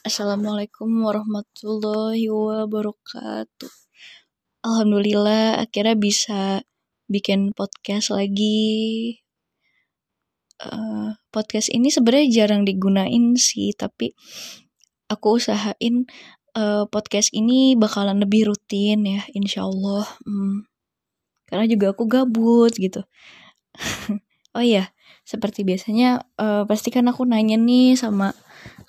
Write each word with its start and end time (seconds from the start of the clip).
Assalamualaikum 0.00 1.04
warahmatullahi 1.04 2.24
wabarakatuh. 2.32 3.72
Alhamdulillah 4.64 5.60
akhirnya 5.60 5.92
bisa 5.92 6.64
bikin 7.04 7.52
podcast 7.52 8.08
lagi. 8.08 9.20
Uh, 10.56 11.20
podcast 11.28 11.68
ini 11.68 11.92
sebenarnya 11.92 12.32
jarang 12.32 12.64
digunain 12.64 13.36
sih, 13.36 13.76
tapi 13.76 14.16
aku 15.12 15.36
usahain 15.36 16.08
uh, 16.56 16.88
podcast 16.88 17.36
ini 17.36 17.76
bakalan 17.76 18.24
lebih 18.24 18.48
rutin 18.48 19.04
ya, 19.04 19.20
insya 19.36 19.68
Allah. 19.68 20.08
Hmm. 20.24 20.64
Karena 21.44 21.68
juga 21.68 21.92
aku 21.92 22.08
gabut 22.08 22.72
gitu. 22.72 23.04
oh 24.56 24.64
iya, 24.64 24.96
seperti 25.28 25.60
biasanya 25.60 26.24
uh, 26.40 26.64
pasti 26.64 26.88
kan 26.88 27.04
aku 27.04 27.28
nanya 27.28 27.60
nih 27.60 28.00
sama 28.00 28.32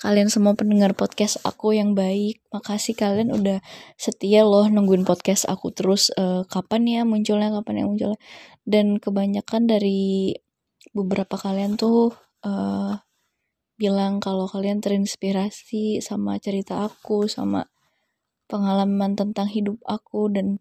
kalian 0.02 0.34
semua 0.34 0.58
pendengar 0.58 0.98
podcast 0.98 1.38
aku 1.46 1.78
yang 1.78 1.94
baik. 1.94 2.42
Makasih 2.50 2.98
kalian 2.98 3.30
udah 3.30 3.62
setia 4.02 4.42
loh 4.42 4.66
nungguin 4.66 5.06
podcast 5.06 5.46
aku 5.46 5.70
terus 5.70 6.10
uh, 6.18 6.42
kapan 6.50 6.90
ya 6.90 7.02
munculnya, 7.06 7.54
kapan 7.54 7.82
ya 7.82 7.86
munculnya. 7.86 8.20
Dan 8.66 8.98
kebanyakan 8.98 9.70
dari 9.70 10.34
beberapa 10.98 11.38
kalian 11.38 11.78
tuh 11.78 12.18
uh, 12.42 12.98
bilang 13.78 14.18
kalau 14.18 14.50
kalian 14.50 14.82
terinspirasi 14.82 16.02
sama 16.02 16.42
cerita 16.42 16.82
aku, 16.82 17.30
sama 17.30 17.70
pengalaman 18.50 19.14
tentang 19.14 19.48
hidup 19.48 19.78
aku 19.86 20.34
dan 20.34 20.58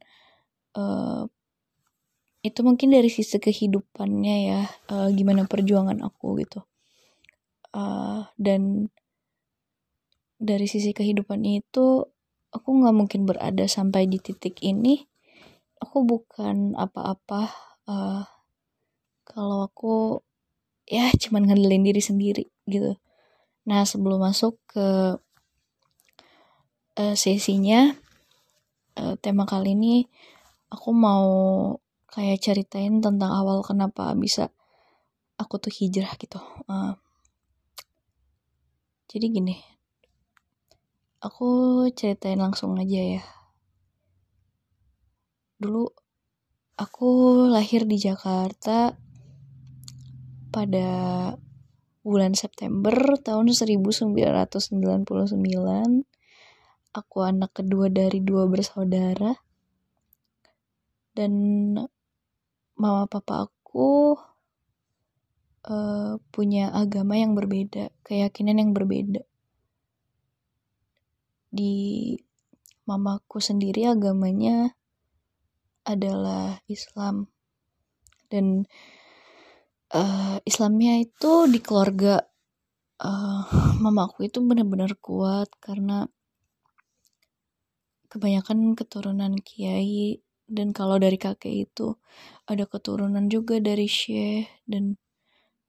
uh, 0.76 1.24
itu 2.40 2.60
mungkin 2.60 2.92
dari 2.92 3.08
sisi 3.08 3.36
kehidupannya 3.36 4.36
ya 4.48 4.62
uh, 4.92 5.08
gimana 5.12 5.44
perjuangan 5.44 6.00
aku 6.00 6.40
gitu 6.40 6.64
uh, 7.76 8.24
dan 8.40 8.88
dari 10.40 10.64
sisi 10.64 10.96
kehidupan 10.96 11.44
itu 11.44 12.08
aku 12.48 12.68
nggak 12.80 12.96
mungkin 12.96 13.28
berada 13.28 13.68
sampai 13.68 14.08
di 14.08 14.16
titik 14.16 14.56
ini. 14.64 15.04
Aku 15.80 16.04
bukan 16.08 16.76
apa-apa 16.76 17.52
uh, 17.88 18.24
kalau 19.28 19.68
aku 19.68 20.24
ya 20.88 21.12
cuman 21.22 21.44
ngandelin 21.44 21.84
diri 21.84 22.02
sendiri 22.02 22.44
gitu. 22.64 22.96
Nah 23.68 23.84
sebelum 23.84 24.24
masuk 24.24 24.56
ke 24.64 25.20
uh, 26.96 27.14
sesinya 27.14 27.92
uh, 28.96 29.14
tema 29.20 29.44
kali 29.44 29.76
ini 29.76 30.08
aku 30.72 30.90
mau 30.96 31.28
kayak 32.10 32.42
ceritain 32.42 32.98
tentang 32.98 33.30
awal 33.30 33.62
kenapa 33.62 34.12
bisa 34.16 34.48
aku 35.36 35.60
tuh 35.60 35.72
hijrah 35.72 36.12
gitu. 36.16 36.40
Uh, 36.68 36.96
jadi 39.08 39.26
gini 39.32 39.69
Aku 41.20 41.84
ceritain 41.92 42.40
langsung 42.40 42.80
aja 42.80 43.20
ya. 43.20 43.20
Dulu 45.60 45.84
aku 46.80 47.08
lahir 47.52 47.84
di 47.84 48.00
Jakarta 48.00 48.96
pada 50.48 50.88
bulan 52.00 52.32
September 52.32 53.20
tahun 53.20 53.52
1999. 53.52 54.88
Aku 56.96 57.16
anak 57.20 57.52
kedua 57.52 57.92
dari 57.92 58.24
dua 58.24 58.48
bersaudara. 58.48 59.36
Dan 61.12 61.32
mama 62.80 63.04
papa 63.04 63.44
aku 63.44 64.16
uh, 65.68 66.16
punya 66.32 66.72
agama 66.72 67.20
yang 67.20 67.36
berbeda, 67.36 67.92
keyakinan 68.08 68.56
yang 68.56 68.72
berbeda 68.72 69.20
di 71.50 72.14
mamaku 72.86 73.38
sendiri 73.42 73.86
agamanya 73.90 74.74
adalah 75.84 76.62
Islam. 76.70 77.30
Dan 78.30 78.66
uh, 79.94 80.38
Islamnya 80.46 81.02
itu 81.02 81.50
di 81.50 81.58
keluarga 81.58 82.22
uh, 83.02 83.42
mamaku 83.82 84.30
itu 84.30 84.38
benar-benar 84.42 84.94
kuat 85.02 85.50
karena 85.58 86.06
kebanyakan 88.10 88.74
keturunan 88.74 89.38
kiai 89.38 90.18
dan 90.50 90.74
kalau 90.74 90.98
dari 90.98 91.14
kakek 91.14 91.70
itu 91.70 91.94
ada 92.50 92.66
keturunan 92.66 93.30
juga 93.30 93.62
dari 93.62 93.86
syekh 93.86 94.50
dan 94.66 94.98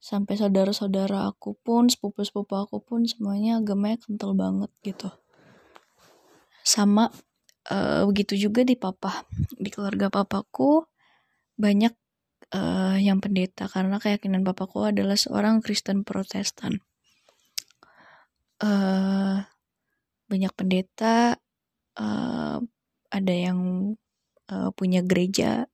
sampai 0.02 0.34
saudara-saudara 0.34 1.30
aku 1.30 1.54
pun 1.62 1.86
sepupu-sepupu 1.86 2.58
aku 2.58 2.82
pun 2.82 3.06
semuanya 3.06 3.62
agamanya 3.62 4.02
kental 4.02 4.34
banget 4.34 4.74
gitu 4.82 5.14
sama 6.62 7.10
uh, 7.70 8.02
begitu 8.08 8.38
juga 8.38 8.62
di 8.62 8.78
papa 8.78 9.26
di 9.58 9.68
keluarga 9.70 10.08
papaku 10.10 10.86
banyak 11.58 11.94
uh, 12.54 12.96
yang 12.98 13.18
pendeta. 13.18 13.66
Karena 13.68 13.98
keyakinan 13.98 14.42
papaku 14.42 14.90
adalah 14.90 15.18
seorang 15.18 15.60
Kristen 15.60 16.02
Protestan. 16.02 16.80
Uh, 18.62 19.42
banyak 20.30 20.54
pendeta 20.54 21.36
uh, 21.98 22.58
ada 23.10 23.34
yang 23.34 23.92
uh, 24.48 24.70
punya 24.72 25.02
gereja. 25.02 25.66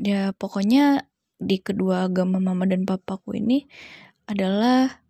Ya 0.00 0.32
pokoknya 0.32 1.04
di 1.36 1.60
kedua 1.60 2.08
agama 2.08 2.40
mama 2.40 2.64
dan 2.64 2.88
papaku 2.88 3.36
ini 3.36 3.68
adalah 4.24 5.04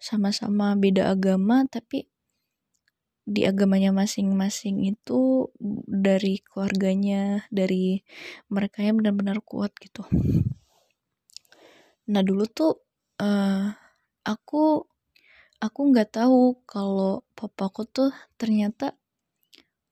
sama-sama 0.00 0.72
beda 0.72 1.12
agama 1.12 1.68
tapi 1.68 2.08
di 3.26 3.42
agamanya 3.42 3.90
masing-masing 3.90 4.86
itu 4.86 5.50
dari 5.90 6.38
keluarganya 6.46 7.42
dari 7.50 8.06
mereka 8.46 8.86
yang 8.86 9.02
benar-benar 9.02 9.42
kuat 9.42 9.74
gitu. 9.82 10.06
Nah 12.06 12.22
dulu 12.22 12.46
tuh 12.46 12.86
uh, 13.18 13.74
aku 14.22 14.86
aku 15.58 15.80
nggak 15.90 16.22
tahu 16.22 16.62
kalau 16.70 17.26
papaku 17.34 17.82
tuh 17.90 18.14
ternyata 18.38 18.94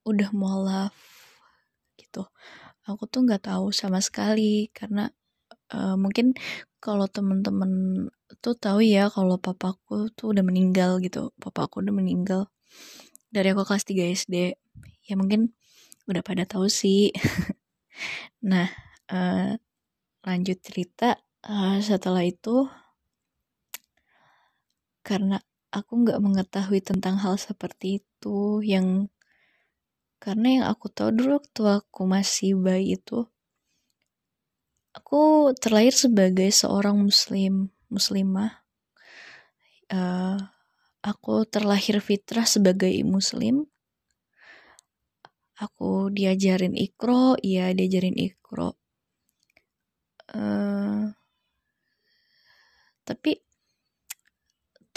udah 0.07 0.31
mualaf 0.31 0.95
gitu. 1.99 2.31
Aku 2.87 3.11
tuh 3.11 3.27
nggak 3.27 3.51
tahu 3.51 3.75
sama 3.75 3.99
sekali 3.99 4.71
karena 4.71 5.11
uh, 5.75 5.99
mungkin 5.99 6.39
kalau 6.79 7.11
temen-temen 7.11 8.07
tuh 8.39 8.55
tahu 8.55 8.79
ya 8.85 9.11
kalau 9.11 9.43
papaku 9.43 10.07
tuh 10.15 10.31
udah 10.31 10.45
meninggal 10.47 11.03
gitu. 11.03 11.35
Papaku 11.43 11.83
udah 11.83 11.95
meninggal 11.99 12.47
dari 13.35 13.51
aku 13.51 13.67
kelas 13.67 13.83
3 13.83 14.15
SD 14.15 14.35
ya 15.11 15.15
mungkin 15.19 15.51
udah 16.07 16.23
pada 16.23 16.47
tahu 16.47 16.71
sih. 16.71 17.11
Nah 18.45 18.67
uh, 19.09 19.55
lanjut 20.27 20.59
cerita 20.61 21.15
uh, 21.47 21.79
setelah 21.79 22.27
itu 22.27 22.67
karena 25.07 25.39
aku 25.71 26.03
nggak 26.03 26.19
mengetahui 26.19 26.83
tentang 26.83 27.23
hal 27.23 27.39
seperti 27.39 28.03
itu 28.03 28.61
yang 28.67 29.09
karena 30.19 30.49
yang 30.61 30.67
aku 30.67 30.91
tahu 30.91 31.15
dulu 31.15 31.39
waktu 31.39 31.63
aku 31.81 32.03
masih 32.05 32.59
bayi 32.59 32.99
itu 32.99 33.31
aku 34.95 35.51
terlahir 35.59 35.93
sebagai 35.93 36.49
seorang 36.55 36.97
muslim 36.99 37.69
muslimah. 37.91 38.63
Uh, 39.91 40.39
aku 41.05 41.45
terlahir 41.45 42.01
fitrah 42.01 42.49
sebagai 42.49 42.93
muslim. 43.05 43.69
Aku 45.61 46.11
diajarin 46.11 46.75
ikro 46.75 47.39
iya 47.39 47.71
diajarin 47.71 48.19
ikro 48.19 48.75
uh, 50.33 51.13
tapi 53.05 53.45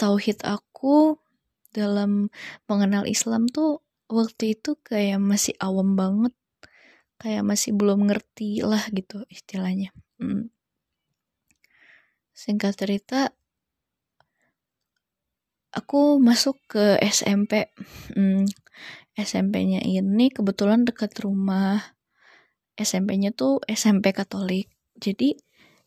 tauhid 0.00 0.40
aku 0.46 1.20
dalam 1.76 2.32
mengenal 2.64 3.04
Islam 3.04 3.44
tuh 3.50 3.84
waktu 4.08 4.56
itu 4.56 4.80
kayak 4.80 5.20
masih 5.20 5.52
awam 5.60 5.94
banget. 5.94 6.32
Kayak 7.18 7.44
masih 7.44 7.74
belum 7.74 8.06
ngerti 8.08 8.62
lah 8.62 8.80
gitu 8.94 9.26
istilahnya. 9.28 9.90
Hmm. 10.18 10.50
singkat 12.38 12.78
cerita 12.78 13.34
aku 15.78 16.18
masuk 16.18 16.58
ke 16.66 16.98
SMP 16.98 17.70
hmm, 18.18 18.50
SMP-nya 19.18 19.82
ini 19.82 20.30
kebetulan 20.30 20.86
dekat 20.86 21.10
rumah. 21.22 21.98
SMP-nya 22.78 23.34
tuh 23.34 23.58
SMP 23.66 24.14
Katolik. 24.14 24.70
Jadi 24.94 25.34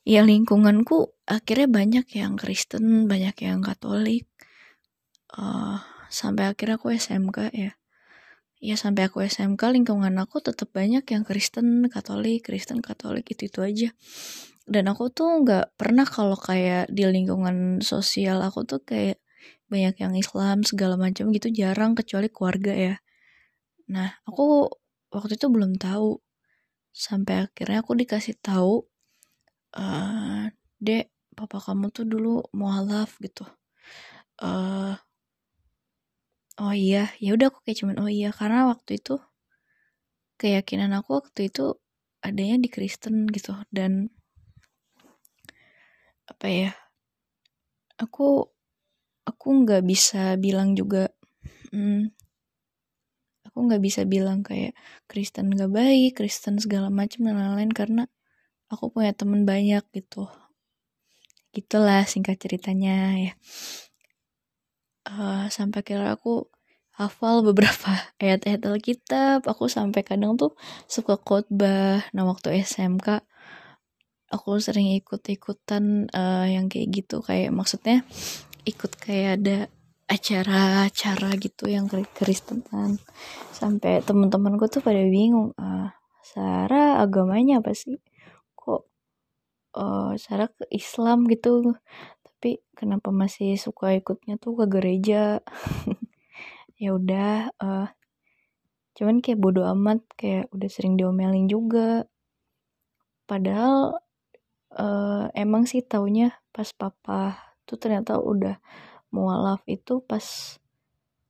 ya 0.03 0.27
lingkunganku 0.27 1.15
akhirnya 1.23 1.71
banyak 1.71 2.07
yang 2.11 2.35
Kristen 2.35 3.07
banyak 3.07 3.35
yang 3.39 3.63
Katolik. 3.63 4.27
Uh, 5.31 5.79
sampai 6.11 6.51
akhirnya 6.51 6.75
aku 6.75 6.91
SMK 6.91 7.55
ya. 7.55 7.71
Ya 8.61 8.75
sampai 8.75 9.07
aku 9.07 9.23
SMK 9.23 9.71
lingkungan 9.71 10.11
aku 10.19 10.43
tetap 10.43 10.69
banyak 10.75 11.07
yang 11.07 11.23
Kristen 11.23 11.87
Katolik 11.87 12.43
Kristen 12.51 12.83
Katolik 12.83 13.31
itu 13.31 13.47
itu 13.47 13.63
aja. 13.63 13.89
Dan 14.67 14.91
aku 14.91 15.07
tuh 15.07 15.39
nggak 15.47 15.79
pernah 15.79 16.03
kalau 16.03 16.35
kayak 16.35 16.91
di 16.91 17.07
lingkungan 17.07 17.79
sosial 17.79 18.43
aku 18.43 18.67
tuh 18.67 18.83
kayak 18.83 19.23
banyak 19.71 19.95
yang 20.03 20.13
Islam 20.19 20.67
segala 20.67 20.99
macam 20.99 21.31
gitu 21.31 21.47
jarang 21.47 21.95
kecuali 21.95 22.27
keluarga 22.27 22.75
ya. 22.75 22.95
Nah 23.87 24.19
aku 24.27 24.67
waktu 25.15 25.39
itu 25.39 25.47
belum 25.47 25.79
tahu. 25.79 26.19
Sampai 26.91 27.47
akhirnya 27.47 27.79
aku 27.79 27.95
dikasih 27.95 28.35
tahu 28.43 28.83
uh, 29.79 30.51
dek 30.83 31.07
papa 31.39 31.63
kamu 31.63 31.87
tuh 31.95 32.03
dulu 32.03 32.43
mualaf 32.51 33.15
gitu. 33.23 33.47
Uh, 34.43 34.99
oh 36.59 36.75
iya. 36.75 37.07
Ya 37.23 37.31
udah 37.31 37.47
aku 37.47 37.63
kayak 37.63 37.79
cuman 37.79 37.95
oh 38.03 38.11
iya. 38.11 38.35
Karena 38.35 38.67
waktu 38.67 38.99
itu 38.99 39.23
keyakinan 40.35 40.91
aku 40.91 41.23
waktu 41.23 41.47
itu 41.47 41.79
adanya 42.19 42.59
di 42.59 42.67
Kristen 42.67 43.31
gitu. 43.31 43.55
Dan 43.71 44.11
apa 46.27 46.47
ya 46.51 46.71
aku 47.95 48.51
aku 49.27 49.47
nggak 49.65 49.83
bisa 49.85 50.35
bilang 50.39 50.73
juga 50.73 51.11
hmm, 51.71 52.09
aku 53.47 53.57
nggak 53.67 53.81
bisa 53.83 54.01
bilang 54.07 54.41
kayak 54.41 54.73
Kristen 55.05 55.53
gak 55.53 55.71
baik 55.71 56.17
Kristen 56.17 56.57
segala 56.57 56.87
macam 56.87 57.27
dan 57.27 57.35
lain-lain 57.37 57.71
karena 57.75 58.03
aku 58.71 58.87
punya 58.95 59.11
temen 59.11 59.43
banyak 59.43 59.83
gitu. 59.91 60.31
Gitulah 61.51 62.07
singkat 62.07 62.39
ceritanya 62.39 63.19
ya. 63.19 63.33
Uh, 65.03 65.51
sampai 65.51 65.83
kira 65.83 66.15
aku 66.15 66.47
hafal 66.95 67.43
beberapa 67.43 67.91
ayat-ayat 68.23 68.63
Alkitab. 68.63 69.43
Aku 69.43 69.67
sampai 69.67 70.07
kadang 70.07 70.39
tuh 70.39 70.55
suka 70.87 71.19
khotbah. 71.19 72.07
Nah 72.15 72.23
waktu 72.23 72.63
SMK 72.63 73.27
aku 74.31 74.55
sering 74.63 74.95
ikut-ikutan 74.95 76.07
uh, 76.15 76.47
yang 76.47 76.71
kayak 76.71 77.03
gitu. 77.03 77.19
Kayak 77.19 77.51
maksudnya 77.51 78.07
ikut 78.65 78.91
kayak 79.01 79.31
ada 79.41 79.57
acara-acara 80.11 81.29
gitu 81.39 81.71
yang 81.71 81.87
Kristenan 81.87 82.99
sampai 83.55 84.03
teman-temanku 84.03 84.67
tuh 84.67 84.83
pada 84.83 84.99
bingung 85.07 85.55
ah 85.55 85.95
Sarah 86.19 86.99
agamanya 86.99 87.59
apa 87.59 87.71
sih? 87.75 87.99
Kok 88.55 88.81
uh, 89.75 90.11
Sarah 90.15 90.47
ke 90.51 90.67
Islam 90.71 91.27
gitu? 91.27 91.75
Tapi 92.23 92.61
kenapa 92.75 93.09
masih 93.11 93.55
suka 93.59 93.95
ikutnya 93.95 94.39
tuh 94.39 94.55
ke 94.63 94.65
gereja? 94.69 95.39
Ya 96.81 96.97
udah 96.97 97.53
uh, 97.61 97.93
cuman 98.97 99.21
kayak 99.21 99.37
bodoh 99.37 99.69
amat 99.69 100.01
kayak 100.17 100.49
udah 100.49 100.65
sering 100.65 100.97
diomelin 100.97 101.45
juga. 101.45 102.09
Padahal 103.29 104.01
uh, 104.73 105.29
emang 105.37 105.69
sih 105.69 105.85
taunya 105.85 106.33
pas 106.49 106.73
papa 106.73 107.50
tuh 107.67 107.77
ternyata 107.79 108.17
udah 108.19 108.57
mualaf 109.11 109.61
itu 109.67 109.99
pas 110.03 110.23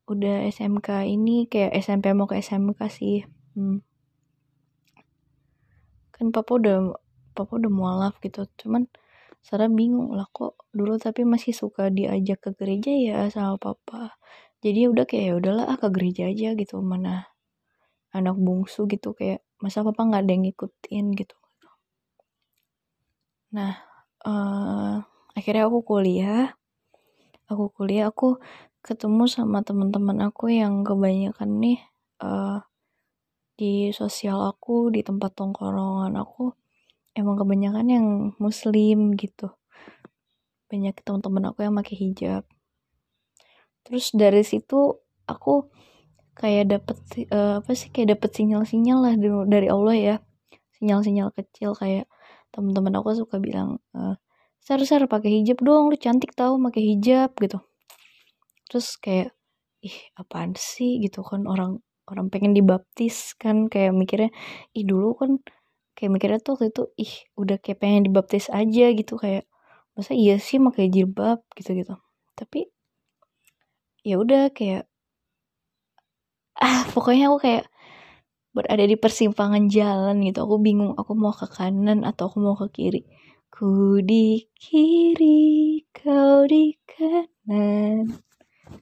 udah 0.10 0.46
SMK 0.50 1.08
ini 1.08 1.48
kayak 1.48 1.78
SMP 1.82 2.12
mau 2.12 2.28
ke 2.28 2.40
SMK 2.42 2.80
sih 2.92 3.24
hmm. 3.58 3.80
kan 6.12 6.26
papa 6.30 6.52
udah 6.58 6.78
papa 7.34 7.52
udah 7.58 7.72
mualaf 7.72 8.18
gitu 8.22 8.46
cuman 8.60 8.86
Sarah 9.42 9.74
bingung 9.74 10.14
lah 10.14 10.30
kok 10.30 10.70
dulu 10.70 11.02
tapi 11.02 11.26
masih 11.26 11.58
suka 11.58 11.90
diajak 11.90 12.46
ke 12.46 12.50
gereja 12.54 12.94
ya 12.94 13.18
sama 13.34 13.58
papa 13.58 14.20
jadi 14.62 14.86
ya 14.86 14.90
udah 14.94 15.06
kayak 15.10 15.26
ya 15.26 15.34
udahlah 15.42 15.66
ah 15.66 15.78
ke 15.82 15.90
gereja 15.90 16.30
aja 16.30 16.54
gitu 16.54 16.78
mana 16.86 17.34
anak 18.14 18.38
bungsu 18.38 18.86
gitu 18.86 19.18
kayak 19.18 19.42
masa 19.58 19.82
papa 19.82 20.06
nggak 20.06 20.22
ada 20.28 20.32
yang 20.32 20.44
ngikutin 20.46 21.06
gitu 21.18 21.36
Nah, 23.52 23.76
uh, 24.24 25.04
akhirnya 25.38 25.68
aku 25.68 25.80
kuliah. 25.86 26.56
Aku 27.52 27.68
kuliah, 27.76 28.08
aku 28.12 28.40
ketemu 28.82 29.28
sama 29.28 29.62
teman-teman 29.62 30.24
aku 30.26 30.50
yang 30.50 30.82
kebanyakan 30.82 31.60
nih 31.62 31.80
uh, 32.24 32.64
di 33.60 33.94
sosial 33.94 34.42
aku, 34.42 34.90
di 34.90 35.04
tempat 35.04 35.38
tongkrongan 35.38 36.16
aku 36.18 36.56
emang 37.16 37.36
kebanyakan 37.40 37.88
yang 37.92 38.08
muslim 38.40 39.14
gitu. 39.20 39.52
Banyak 40.72 40.96
teman-teman 41.04 41.52
aku 41.52 41.68
yang 41.68 41.76
pakai 41.76 41.96
hijab. 42.00 42.44
Terus 43.84 44.16
dari 44.16 44.42
situ 44.48 44.96
aku 45.28 45.68
kayak 46.38 46.72
dapet 46.72 46.98
uh, 47.36 47.60
apa 47.60 47.72
sih 47.76 47.92
kayak 47.92 48.18
dapet 48.18 48.32
sinyal-sinyal 48.40 49.00
lah 49.04 49.14
dari 49.46 49.68
Allah 49.68 49.96
ya. 49.98 50.16
Sinyal-sinyal 50.80 51.36
kecil 51.36 51.76
kayak 51.76 52.08
teman-teman 52.56 52.96
aku 52.98 53.14
suka 53.14 53.38
bilang 53.38 53.84
uh, 53.94 54.16
sar 54.62 54.80
sar 54.86 55.04
pakai 55.10 55.42
hijab 55.42 55.58
dong 55.66 55.90
lu 55.90 55.98
cantik 55.98 56.38
tau 56.38 56.54
pakai 56.62 56.84
hijab 56.94 57.34
gitu. 57.42 57.58
Terus 58.70 58.88
kayak 59.02 59.34
ih 59.82 59.98
apaan 60.22 60.54
sih? 60.54 61.02
Gitu 61.02 61.26
kan 61.26 61.50
orang 61.50 61.82
orang 62.06 62.28
pengen 62.34 62.54
dibaptis 62.54 63.34
kan 63.42 63.66
kayak 63.74 63.92
mikirnya 63.98 64.30
ih 64.78 64.86
dulu 64.86 65.18
kan 65.18 65.32
kayak 65.98 66.12
mikirnya 66.14 66.40
tuh 66.46 66.54
waktu 66.60 66.68
itu 66.74 66.84
ih 67.06 67.14
udah 67.42 67.58
kayak 67.64 67.80
pengen 67.82 68.02
dibaptis 68.08 68.48
aja 68.54 68.86
gitu 68.94 69.14
kayak 69.18 69.50
masa 69.98 70.14
iya 70.14 70.38
sih 70.38 70.58
pakai 70.62 70.88
jilbab? 70.94 71.42
Gitu 71.58 71.74
gitu 71.82 71.96
tapi 72.38 72.70
ya 74.06 74.18
udah 74.18 74.50
kayak 74.54 74.86
ah 76.58 76.86
pokoknya 76.94 77.30
aku 77.34 77.38
kayak 77.46 77.66
berada 78.56 78.84
di 78.86 78.98
persimpangan 79.00 79.72
jalan 79.72 80.22
gitu. 80.28 80.44
Aku 80.46 80.58
bingung 80.62 80.94
aku 81.00 81.14
mau 81.18 81.34
ke 81.34 81.48
kanan 81.50 82.04
atau 82.06 82.30
aku 82.30 82.38
mau 82.44 82.56
ke 82.60 82.68
kiri 82.76 83.02
ku 83.52 84.00
di 84.00 84.48
kiri 84.56 85.84
kau 85.92 86.48
di 86.48 86.72
kanan 86.88 88.24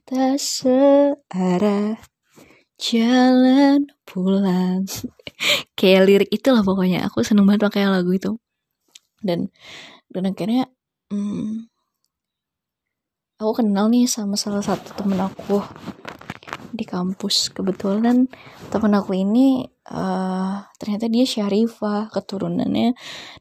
tak 0.06 0.38
searah 0.38 1.98
jalan 2.78 3.90
pulang. 4.06 4.86
Kayak 5.78 6.02
lirik 6.06 6.30
itulah 6.30 6.62
pokoknya. 6.62 7.02
Aku 7.10 7.26
seneng 7.26 7.50
banget 7.50 7.66
pakai 7.66 7.90
lagu 7.90 8.14
itu. 8.14 8.38
Dan 9.18 9.50
dan 10.06 10.30
akhirnya 10.30 10.70
hmm, 11.10 11.66
aku 13.42 13.52
kenal 13.60 13.90
nih 13.90 14.06
sama 14.06 14.38
salah 14.38 14.62
satu 14.62 14.94
temen 14.94 15.18
aku 15.18 15.60
di 16.70 16.86
kampus 16.86 17.50
kebetulan. 17.50 18.30
Temen 18.70 18.92
aku 18.94 19.18
ini 19.18 19.66
uh, 19.90 20.62
ternyata 20.78 21.10
dia 21.10 21.26
Syarifah 21.26 22.08
keturunannya 22.14 22.94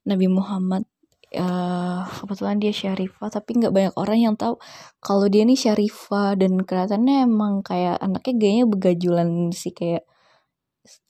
Nabi 0.10 0.28
Muhammad 0.28 0.89
uh, 1.38 2.02
kebetulan 2.10 2.58
dia 2.58 2.74
Syarifah 2.74 3.30
tapi 3.30 3.62
nggak 3.62 3.74
banyak 3.74 3.96
orang 4.00 4.20
yang 4.20 4.36
tahu 4.40 4.58
kalau 5.04 5.26
dia 5.30 5.46
ini 5.46 5.54
Syarifah. 5.54 6.34
Dan 6.40 6.66
kelihatannya 6.66 7.26
emang 7.30 7.62
kayak 7.62 8.02
anaknya 8.02 8.34
gayanya 8.40 8.66
begajulan 8.70 9.30
sih 9.54 9.74
kayak 9.76 10.06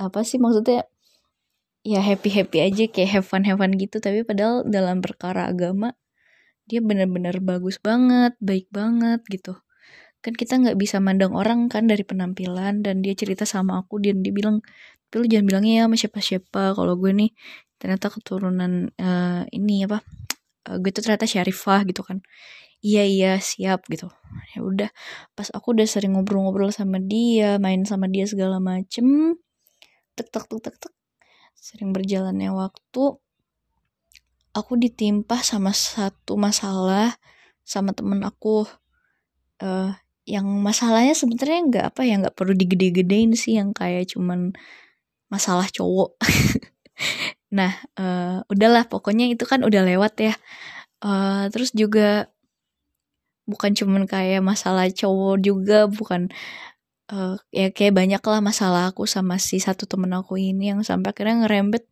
apa 0.01 0.19
sih 0.27 0.41
maksudnya? 0.41 0.83
Ya 1.87 2.03
happy 2.03 2.27
happy 2.27 2.59
aja 2.59 2.83
kayak 2.91 3.09
have 3.15 3.27
fun 3.27 3.47
have 3.47 3.59
fun 3.63 3.71
gitu. 3.79 4.03
Tapi 4.03 4.27
padahal 4.27 4.67
dalam 4.67 4.99
perkara 4.99 5.47
agama 5.47 5.95
dia 6.69 6.83
benar-benar 6.83 7.41
bagus 7.41 7.79
banget 7.81 8.35
baik 8.43 8.67
banget 8.69 9.23
gitu. 9.31 9.57
Kan 10.19 10.35
kita 10.35 10.59
nggak 10.59 10.77
bisa 10.77 10.99
mandang 10.99 11.31
orang 11.33 11.71
kan 11.71 11.87
dari 11.87 12.03
penampilan 12.03 12.83
dan 12.83 12.99
dia 12.99 13.15
cerita 13.15 13.47
sama 13.47 13.79
aku 13.81 14.03
dan 14.03 14.19
dia 14.19 14.35
bilang 14.35 14.59
tapi 15.09 15.25
lu 15.25 15.27
jangan 15.31 15.45
bilangnya 15.49 15.73
ya 15.73 15.83
sama 15.89 15.97
siapa-siapa. 15.97 16.63
Kalau 16.77 16.93
gue 17.01 17.11
nih 17.17 17.31
ternyata 17.79 18.11
keturunan 18.11 18.91
uh, 18.99 19.43
ini 19.55 19.87
apa 19.87 20.03
uh, 20.69 20.77
gue 20.77 20.91
tuh 20.91 21.03
ternyata 21.03 21.25
Syarifah 21.25 21.87
gitu 21.87 22.03
kan. 22.05 22.19
Iya 22.79 23.03
iya 23.03 23.31
siap 23.39 23.87
gitu. 23.91 24.07
Ya 24.55 24.59
udah 24.63 24.89
pas 25.35 25.49
aku 25.51 25.75
udah 25.75 25.87
sering 25.87 26.15
ngobrol-ngobrol 26.15 26.71
sama 26.71 26.99
dia 26.99 27.59
main 27.59 27.83
sama 27.83 28.07
dia 28.07 28.23
segala 28.27 28.59
macem 28.59 29.35
tek 30.15 30.27
tek 30.31 30.45
tek 30.47 30.59
tek 30.63 30.75
tek 30.87 30.93
sering 31.59 31.91
berjalannya 31.91 32.51
waktu 32.55 33.03
aku 34.55 34.73
ditimpa 34.79 35.39
sama 35.43 35.71
satu 35.75 36.35
masalah 36.39 37.15
sama 37.63 37.91
temen 37.95 38.23
aku. 38.23 38.67
Uh, 39.59 39.91
yang 40.29 40.45
masalahnya 40.61 41.17
sebenarnya 41.17 41.59
nggak 41.65 41.85
apa 41.89 42.01
ya 42.05 42.15
nggak 42.21 42.37
perlu 42.37 42.53
digede-gedein 42.53 43.33
sih 43.33 43.57
yang 43.57 43.73
kayak 43.73 44.13
cuman 44.13 44.53
masalah 45.25 45.65
cowok 45.73 46.21
nah 47.49 47.73
uh, 47.97 48.45
udahlah 48.51 48.85
pokoknya 48.85 49.25
itu 49.33 49.43
kan 49.45 49.65
udah 49.65 49.81
lewat 49.85 50.13
ya. 50.21 50.33
Uh, 50.99 51.47
terus 51.53 51.71
juga 51.73 52.29
bukan 53.49 53.71
cuman 53.73 54.03
kayak 54.05 54.43
masalah 54.45 54.85
cowok 54.91 55.41
juga 55.41 55.89
bukan 55.89 56.29
uh, 57.13 57.39
ya 57.49 57.73
kayak 57.73 57.95
banyak 57.97 58.21
lah 58.21 58.39
masalah 58.43 58.93
aku 58.93 59.09
sama 59.09 59.41
si 59.41 59.57
satu 59.57 59.89
temen 59.89 60.11
aku 60.13 60.37
ini 60.37 60.69
yang 60.75 60.81
sampai 60.85 61.09
akhirnya 61.15 61.47
ngerembet 61.47 61.85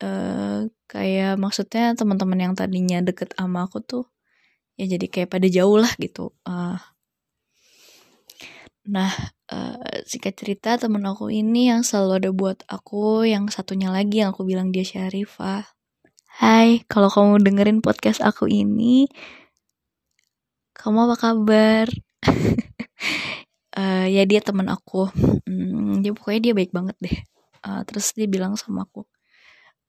uh, 0.00 0.70
kayak 0.88 1.36
maksudnya 1.36 1.92
teman-teman 1.98 2.38
yang 2.50 2.54
tadinya 2.56 3.02
deket 3.04 3.36
sama 3.36 3.66
aku 3.68 3.82
tuh 3.84 4.04
ya 4.80 4.88
jadi 4.88 5.06
kayak 5.12 5.30
pada 5.34 5.46
jauh 5.50 5.76
lah 5.78 5.92
gitu. 6.00 6.32
Uh, 6.46 6.78
Nah, 8.84 9.12
uh, 9.50 10.00
singkat 10.06 10.38
cerita 10.38 10.76
temen 10.78 11.02
aku 11.04 11.28
ini 11.28 11.72
yang 11.72 11.82
selalu 11.82 12.12
ada 12.20 12.30
buat 12.30 12.58
aku, 12.68 13.26
yang 13.26 13.50
satunya 13.50 13.90
lagi 13.90 14.22
yang 14.22 14.36
aku 14.36 14.46
bilang 14.46 14.70
dia 14.70 14.86
Syarifah. 14.86 15.64
Hai, 16.40 16.82
kalau 16.86 17.10
kamu 17.10 17.42
dengerin 17.42 17.78
podcast 17.82 18.22
aku 18.22 18.46
ini, 18.50 19.06
kamu 20.74 21.10
apa 21.10 21.16
kabar? 21.16 21.86
Uh, 23.74 24.06
ya 24.16 24.22
dia 24.28 24.40
teman 24.40 24.66
aku. 24.70 25.08
Hmm, 25.46 26.00
dia 26.00 26.10
pokoknya 26.16 26.50
dia 26.50 26.54
baik 26.56 26.72
banget 26.74 26.96
deh. 27.02 27.18
Uh, 27.64 27.80
terus 27.88 28.12
dia 28.12 28.28
bilang 28.28 28.58
sama 28.60 28.84
aku 28.84 29.08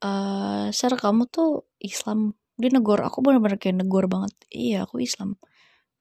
uh, 0.05 0.67
sir 0.75 0.91
kamu 0.93 1.29
tuh 1.29 1.65
Islam. 1.79 2.35
Dia 2.55 2.71
negor 2.71 3.03
aku 3.03 3.19
bener-bener 3.19 3.59
kayak 3.59 3.83
negor 3.83 4.07
banget. 4.07 4.31
Iya 4.51 4.88
aku 4.88 5.03
Islam. 5.03 5.35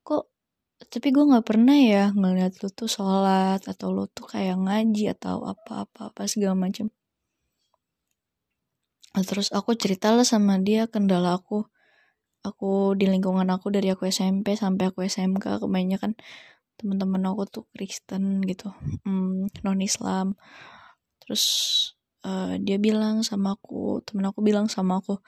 Kok 0.07 0.31
tapi 0.79 1.15
gue 1.15 1.25
nggak 1.27 1.47
pernah 1.47 1.77
ya 1.79 2.11
ngeliat 2.15 2.59
lu 2.63 2.69
tuh 2.71 2.91
sholat 2.91 3.63
atau 3.63 3.95
lu 3.95 4.11
tuh 4.11 4.27
kayak 4.27 4.59
ngaji 4.59 5.15
atau 5.15 5.43
apa-apa 5.47 6.11
apa 6.11 6.27
segala 6.27 6.59
macam 6.59 6.91
terus 9.23 9.55
aku 9.55 9.79
cerita 9.79 10.11
lah 10.11 10.27
sama 10.27 10.59
dia 10.59 10.91
kendala 10.91 11.39
aku 11.39 11.71
aku 12.43 12.99
di 12.99 13.07
lingkungan 13.07 13.47
aku 13.55 13.71
dari 13.71 13.95
aku 13.95 14.11
SMP 14.11 14.59
sampai 14.59 14.91
aku 14.91 15.07
SMK 15.07 15.63
kebanyakan 15.63 16.19
teman-teman 16.75 17.23
aku 17.31 17.43
tuh 17.47 17.65
Kristen 17.71 18.43
gitu 18.43 18.75
hmm, 19.07 19.63
non 19.63 19.79
Islam 19.79 20.35
terus 21.23 21.45
uh, 22.27 22.59
dia 22.59 22.83
bilang 22.83 23.23
sama 23.23 23.55
aku 23.55 24.03
temen 24.03 24.27
aku 24.27 24.43
bilang 24.43 24.67
sama 24.67 24.99
aku 24.99 25.23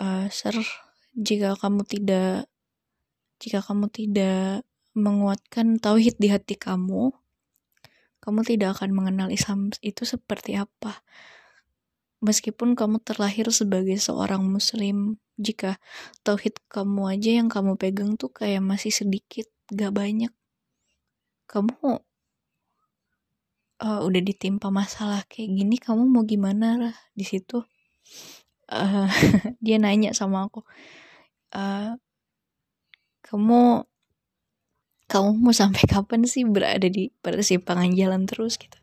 uh, 0.00 0.26
sir 0.32 0.56
jika 1.12 1.54
kamu 1.60 1.84
tidak 1.84 2.48
jika 3.36 3.60
kamu 3.60 3.92
tidak 3.92 4.64
menguatkan 4.96 5.76
tauhid 5.76 6.16
di 6.16 6.32
hati 6.32 6.56
kamu 6.56 7.12
kamu 8.26 8.42
tidak 8.42 8.80
akan 8.80 8.90
mengenal 8.90 9.30
Islam 9.30 9.70
itu 9.86 10.02
seperti 10.02 10.58
apa. 10.58 11.06
Meskipun 12.26 12.74
kamu 12.74 12.98
terlahir 12.98 13.46
sebagai 13.54 13.94
seorang 14.02 14.42
muslim 14.42 15.22
jika 15.38 15.78
tauhid 16.26 16.58
kamu 16.66 17.14
aja 17.14 17.38
yang 17.38 17.46
kamu 17.46 17.78
pegang 17.78 18.18
tuh 18.18 18.34
kayak 18.34 18.66
masih 18.66 18.90
sedikit 18.90 19.46
gak 19.70 19.94
banyak. 19.94 20.34
Kamu 21.46 22.02
uh, 23.86 24.00
udah 24.02 24.22
ditimpa 24.26 24.74
masalah 24.74 25.22
kayak 25.30 25.62
gini 25.62 25.78
kamu 25.78 26.10
mau 26.10 26.26
gimana 26.26 26.82
lah 26.82 26.96
di 27.14 27.22
situ? 27.22 27.62
Uh, 28.66 29.06
dia 29.62 29.78
nanya 29.78 30.10
sama 30.10 30.50
aku 30.50 30.66
uh, 31.54 31.94
kamu 33.22 33.86
kamu 35.06 35.30
mau 35.38 35.54
sampai 35.54 35.82
kapan 35.92 36.26
sih 36.26 36.42
berada 36.46 36.86
di 36.90 37.10
persimpangan 37.22 37.90
jalan 37.94 38.22
terus 38.26 38.58
gitu? 38.58 38.78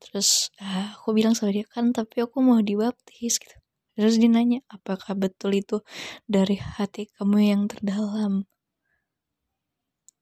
Terus 0.00 0.50
uh, 0.58 0.96
aku 0.96 1.12
bilang 1.14 1.36
sama 1.36 1.52
dia 1.54 1.68
kan 1.68 1.92
tapi 1.92 2.24
aku 2.24 2.40
mau 2.42 2.58
dibaptis 2.64 3.38
gitu. 3.38 3.56
Terus 3.94 4.16
dia 4.16 4.32
nanya 4.32 4.64
apakah 4.72 5.12
betul 5.12 5.52
itu 5.52 5.84
dari 6.24 6.56
hati 6.56 7.12
kamu 7.20 7.38
yang 7.52 7.62
terdalam 7.68 8.48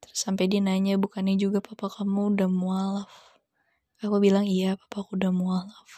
sampai 0.08 0.50
dia 0.50 0.58
nanya 0.58 0.98
bukannya 0.98 1.38
juga 1.38 1.62
papa 1.62 1.86
kamu 1.86 2.34
udah 2.34 2.48
mualaf? 2.50 3.12
Aku 4.02 4.18
bilang 4.18 4.42
iya 4.50 4.74
papa 4.74 5.06
aku 5.06 5.14
udah 5.14 5.30
mualaf. 5.30 5.90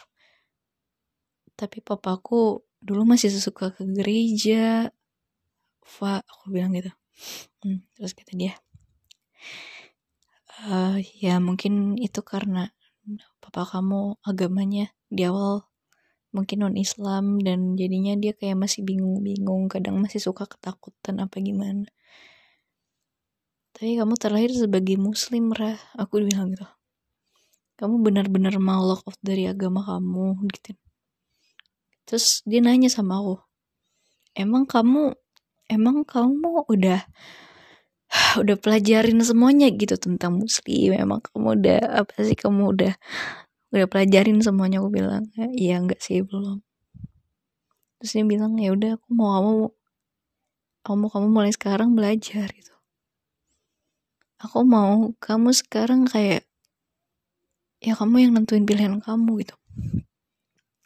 Tapi 1.57 1.81
papaku 1.81 2.61
dulu 2.81 3.01
masih 3.05 3.33
suka 3.33 3.73
ke 3.73 3.85
gereja 3.85 4.89
Fa 5.81 6.21
aku 6.21 6.53
bilang 6.53 6.73
gitu 6.77 6.89
hmm, 7.63 7.79
terus 7.97 8.13
kata 8.17 8.33
dia 8.33 8.53
uh, 10.67 10.97
ya 11.21 11.37
mungkin 11.41 11.97
itu 11.97 12.21
karena 12.21 12.73
papa 13.41 13.65
kamu 13.65 14.21
agamanya 14.21 14.93
di 15.09 15.25
awal 15.25 15.65
mungkin 16.31 16.63
non 16.63 16.75
Islam 16.79 17.43
dan 17.43 17.75
jadinya 17.75 18.15
dia 18.15 18.31
kayak 18.31 18.55
masih 18.55 18.87
bingung-bingung 18.87 19.67
kadang 19.67 19.99
masih 19.99 20.23
suka 20.23 20.47
ketakutan 20.47 21.19
apa 21.19 21.43
gimana. 21.43 21.91
Tapi 23.75 23.99
kamu 23.99 24.15
terlahir 24.15 24.51
sebagai 24.55 24.95
muslim 24.95 25.51
rah 25.51 25.75
aku 25.99 26.23
bilang 26.23 26.55
gitu. 26.55 26.63
Kamu 27.75 27.99
benar-benar 27.99 28.55
mau 28.61 28.79
lock 28.79 29.03
off 29.09 29.17
dari 29.19 29.49
agama 29.49 29.83
kamu 29.83 30.39
gitu. 30.55 30.71
Terus 32.07 32.45
dia 32.47 32.63
nanya 32.63 32.87
sama 32.87 33.19
aku 33.19 33.35
emang 34.35 34.63
kamu 34.63 35.15
emang 35.71 36.03
kamu 36.03 36.67
udah 36.67 36.99
udah 38.41 38.55
pelajarin 38.59 39.23
semuanya 39.23 39.71
gitu 39.71 39.95
tentang 39.95 40.43
muslim? 40.43 40.91
Emang 40.91 41.23
kamu 41.23 41.47
udah 41.63 41.79
apa 42.03 42.13
sih 42.27 42.35
kamu 42.35 42.75
udah 42.75 42.93
udah 43.71 43.87
pelajarin 43.87 44.43
semuanya? 44.43 44.83
Aku 44.83 44.91
bilang 44.91 45.31
iya 45.55 45.79
enggak 45.79 46.03
sih 46.03 46.19
belum. 46.19 46.59
Terus 48.03 48.11
dia 48.17 48.25
bilang 48.27 48.59
ya 48.59 48.75
udah 48.75 48.99
aku 48.99 49.07
mau 49.15 49.31
kamu 49.39 49.55
kamu 50.81 51.05
kamu 51.13 51.27
mulai 51.31 51.51
sekarang 51.55 51.95
belajar 51.95 52.51
gitu. 52.51 52.75
Aku 54.41 54.65
mau 54.65 55.13
kamu 55.21 55.53
sekarang 55.53 56.09
kayak 56.09 56.43
ya 57.79 57.93
kamu 57.93 58.27
yang 58.27 58.31
nentuin 58.35 58.65
pilihan 58.65 58.97
kamu 58.99 59.45
gitu. 59.45 59.55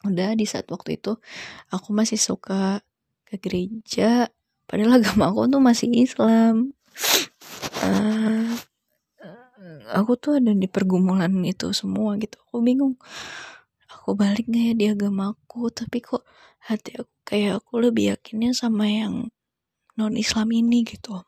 Udah 0.06 0.38
di 0.38 0.46
saat 0.46 0.70
waktu 0.70 1.02
itu 1.02 1.18
aku 1.74 1.90
masih 1.96 2.20
suka 2.20 2.86
ke 3.26 3.42
gereja 3.42 4.30
padahal 4.66 5.02
agama 5.02 5.30
aku 5.32 5.50
tuh 5.50 5.62
masih 5.62 5.90
Islam. 5.94 6.74
Uh, 7.86 8.56
aku 9.94 10.18
tuh 10.18 10.42
ada 10.42 10.52
di 10.52 10.68
pergumulan 10.68 11.32
itu 11.46 11.70
semua 11.72 12.18
gitu. 12.18 12.38
Aku 12.50 12.60
bingung 12.66 12.98
aku 13.92 14.14
balik 14.18 14.50
gak 14.50 14.64
ya 14.64 14.74
di 14.78 14.86
agamaku 14.90 15.70
tapi 15.74 16.02
kok 16.02 16.26
hati 16.66 16.98
aku 16.98 17.14
kayak 17.26 17.62
aku 17.62 17.82
lebih 17.82 18.14
yakinnya 18.14 18.54
sama 18.54 18.86
yang 18.86 19.30
non 19.98 20.14
Islam 20.18 20.50
ini 20.54 20.86
gitu. 20.86 21.22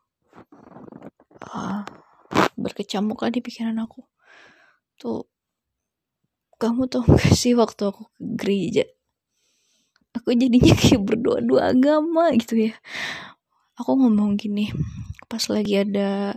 Uh, 1.48 1.86
berkecamuk 2.58 3.22
lah 3.22 3.32
di 3.32 3.41
pikiran 3.41 3.77
aku. 3.77 4.01
Tuh 4.98 5.25
kamu 6.58 6.89
tuh 6.89 7.06
gak 7.06 7.34
sih 7.38 7.53
waktu 7.53 7.94
aku 7.94 8.10
ke 8.17 8.22
gereja? 8.38 8.86
Aku 10.17 10.34
jadinya 10.34 10.74
kayak 10.74 11.01
berdoa 11.06 11.39
dua 11.46 11.62
agama 11.77 12.34
gitu 12.34 12.74
ya 12.74 12.74
aku 13.77 13.91
ngomong 13.93 14.36
gini 14.36 14.74
pas 15.29 15.43
lagi 15.53 15.86
ada 15.86 16.36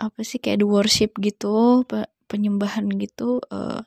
apa 0.00 0.20
sih 0.26 0.42
kayak 0.42 0.64
the 0.64 0.66
worship 0.66 1.12
gitu 1.22 1.84
penyembahan 2.26 2.88
gitu 2.98 3.38
uh, 3.52 3.84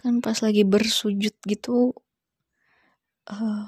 kan 0.00 0.24
pas 0.24 0.40
lagi 0.40 0.64
bersujud 0.64 1.36
gitu 1.44 1.92
uh, 3.28 3.64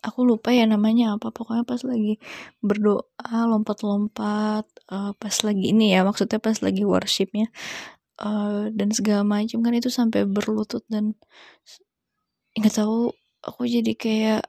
aku 0.00 0.20
lupa 0.24 0.52
ya 0.52 0.68
namanya 0.68 1.16
apa 1.16 1.32
pokoknya 1.32 1.64
pas 1.64 1.80
lagi 1.84 2.20
berdoa 2.60 3.38
lompat-lompat 3.48 4.64
uh, 4.92 5.12
pas 5.16 5.36
lagi 5.44 5.72
ini 5.72 5.96
ya 5.96 6.04
maksudnya 6.04 6.36
pas 6.40 6.60
lagi 6.60 6.84
worshipnya 6.84 7.48
uh, 8.20 8.68
dan 8.72 8.92
segala 8.92 9.24
macam 9.24 9.64
kan 9.64 9.74
itu 9.76 9.88
sampai 9.88 10.28
berlutut 10.28 10.84
dan 10.92 11.16
nggak 12.56 12.74
tahu 12.76 13.12
aku 13.40 13.64
jadi 13.64 13.92
kayak 13.96 14.42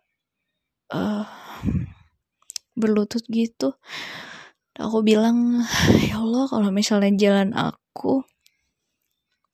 uh, 0.91 1.27
berlutut 2.75 3.23
gitu. 3.31 3.75
Aku 4.75 5.03
bilang 5.03 5.63
ya 6.07 6.19
Allah 6.19 6.47
kalau 6.47 6.69
misalnya 6.71 7.11
jalan 7.15 7.51
aku 7.55 8.23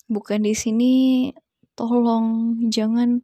bukan 0.08 0.46
di 0.46 0.54
sini 0.56 0.94
tolong 1.76 2.58
jangan 2.72 3.22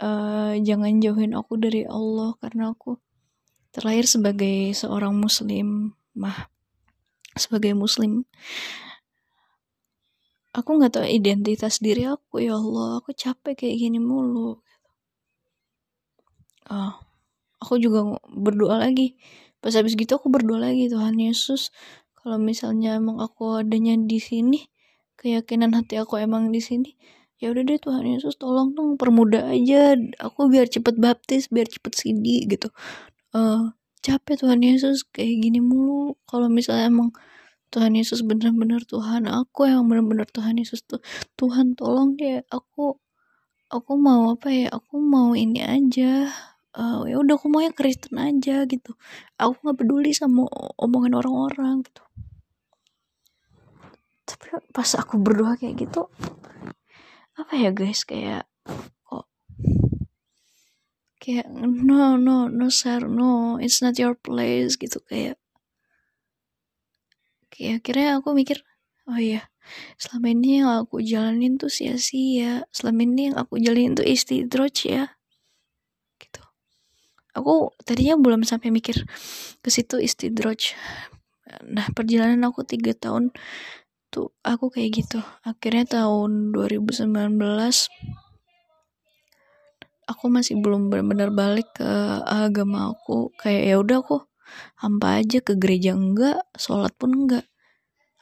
uh, 0.00 0.54
jangan 0.58 0.98
jauhin 0.98 1.36
aku 1.36 1.60
dari 1.60 1.84
Allah 1.84 2.34
karena 2.40 2.72
aku 2.72 2.96
terlahir 3.70 4.06
sebagai 4.08 4.74
seorang 4.74 5.14
muslim 5.14 5.94
mah 6.16 6.50
sebagai 7.38 7.76
muslim. 7.78 8.26
Aku 10.50 10.82
nggak 10.82 10.98
tahu 10.98 11.06
identitas 11.06 11.78
diri 11.78 12.10
aku 12.10 12.42
ya 12.42 12.58
Allah 12.58 12.98
aku 12.98 13.14
capek 13.14 13.54
kayak 13.54 13.76
gini 13.86 14.02
mulu 14.02 14.58
uh, 16.70 16.94
aku 17.60 17.76
juga 17.82 18.16
berdoa 18.30 18.80
lagi. 18.80 19.18
Pas 19.60 19.74
habis 19.76 19.92
gitu 19.92 20.16
aku 20.16 20.32
berdoa 20.32 20.72
lagi 20.72 20.88
Tuhan 20.88 21.20
Yesus 21.20 21.68
kalau 22.16 22.40
misalnya 22.40 22.96
emang 22.96 23.20
aku 23.20 23.60
adanya 23.60 23.96
di 23.96 24.16
sini 24.16 24.68
keyakinan 25.20 25.76
hati 25.76 26.00
aku 26.00 26.16
emang 26.16 26.48
di 26.48 26.64
sini 26.64 26.96
ya 27.40 27.52
udah 27.52 27.64
deh 27.64 27.80
Tuhan 27.80 28.04
Yesus 28.08 28.36
tolong 28.40 28.72
dong 28.72 28.96
permudah 29.00 29.52
aja 29.52 29.96
aku 30.20 30.48
biar 30.48 30.68
cepet 30.68 30.96
baptis 30.96 31.52
biar 31.52 31.68
cepet 31.68 31.92
sidi 31.92 32.48
gitu. 32.48 32.72
Uh, 33.36 33.72
capek 34.00 34.40
Tuhan 34.40 34.60
Yesus 34.64 35.04
kayak 35.08 35.44
gini 35.44 35.60
mulu. 35.60 36.16
Kalau 36.24 36.48
misalnya 36.48 36.88
emang 36.88 37.12
Tuhan 37.70 37.94
Yesus 37.94 38.26
benar-benar 38.26 38.82
Tuhan 38.88 39.30
aku 39.30 39.70
yang 39.70 39.86
benar-benar 39.86 40.26
Tuhan 40.28 40.58
Yesus 40.58 40.82
tuh 40.84 40.98
Tuhan 41.38 41.78
tolong 41.78 42.18
deh 42.18 42.42
aku 42.50 42.98
aku 43.70 43.92
mau 43.94 44.34
apa 44.34 44.50
ya 44.50 44.66
aku 44.74 44.98
mau 44.98 45.38
ini 45.38 45.62
aja 45.62 46.26
uh, 46.76 47.02
ya 47.08 47.16
udah 47.18 47.34
aku 47.38 47.46
mau 47.50 47.62
yang 47.64 47.74
Kristen 47.74 48.20
aja 48.20 48.66
gitu. 48.68 48.94
Aku 49.40 49.56
nggak 49.62 49.78
peduli 49.80 50.12
sama 50.14 50.46
omongan 50.78 51.18
orang-orang 51.18 51.82
gitu. 51.86 52.02
Tapi 54.28 54.46
pas 54.70 54.90
aku 54.94 55.18
berdoa 55.18 55.58
kayak 55.58 55.88
gitu 55.88 56.06
apa 57.40 57.56
ya 57.56 57.70
guys 57.72 58.04
kayak 58.04 58.44
kok 59.08 59.24
kayak 61.16 61.48
no 61.56 62.20
no 62.20 62.52
no 62.52 62.68
sir 62.68 63.00
no 63.08 63.56
it's 63.56 63.80
not 63.80 63.96
your 63.96 64.12
place 64.12 64.76
gitu 64.76 65.00
kayak 65.08 65.40
kayak 67.48 67.80
akhirnya 67.80 68.20
aku 68.20 68.36
mikir 68.36 68.60
oh 69.08 69.16
iya 69.16 69.48
selama 69.96 70.36
ini 70.36 70.60
yang 70.60 70.84
aku 70.84 71.00
jalanin 71.00 71.56
tuh 71.56 71.72
sia-sia 71.72 72.68
selama 72.74 73.08
ini 73.08 73.32
yang 73.32 73.36
aku 73.40 73.56
jalanin 73.56 73.96
tuh 73.96 74.04
istidroj 74.04 74.76
ya 74.84 75.04
aku 77.34 77.74
tadinya 77.86 78.18
belum 78.18 78.42
sampai 78.42 78.74
mikir 78.74 79.06
ke 79.60 79.68
situ 79.68 80.02
istidroj. 80.02 80.74
Nah 81.66 81.86
perjalanan 81.94 82.46
aku 82.46 82.62
tiga 82.62 82.94
tahun 82.94 83.34
tuh 84.10 84.34
aku 84.42 84.74
kayak 84.74 84.90
gitu. 85.04 85.20
Akhirnya 85.46 85.86
tahun 86.02 86.50
2019 86.54 87.10
aku 90.10 90.24
masih 90.26 90.58
belum 90.58 90.90
benar-benar 90.90 91.30
balik 91.30 91.70
ke 91.78 91.90
agama 92.26 92.90
aku. 92.90 93.30
Kayak 93.38 93.62
ya 93.62 93.74
udah 93.78 93.96
aku 94.02 94.16
hampa 94.82 95.22
aja 95.22 95.38
ke 95.38 95.54
gereja 95.54 95.94
enggak 95.94 96.42
sholat 96.58 96.90
pun 96.98 97.14
enggak. 97.14 97.46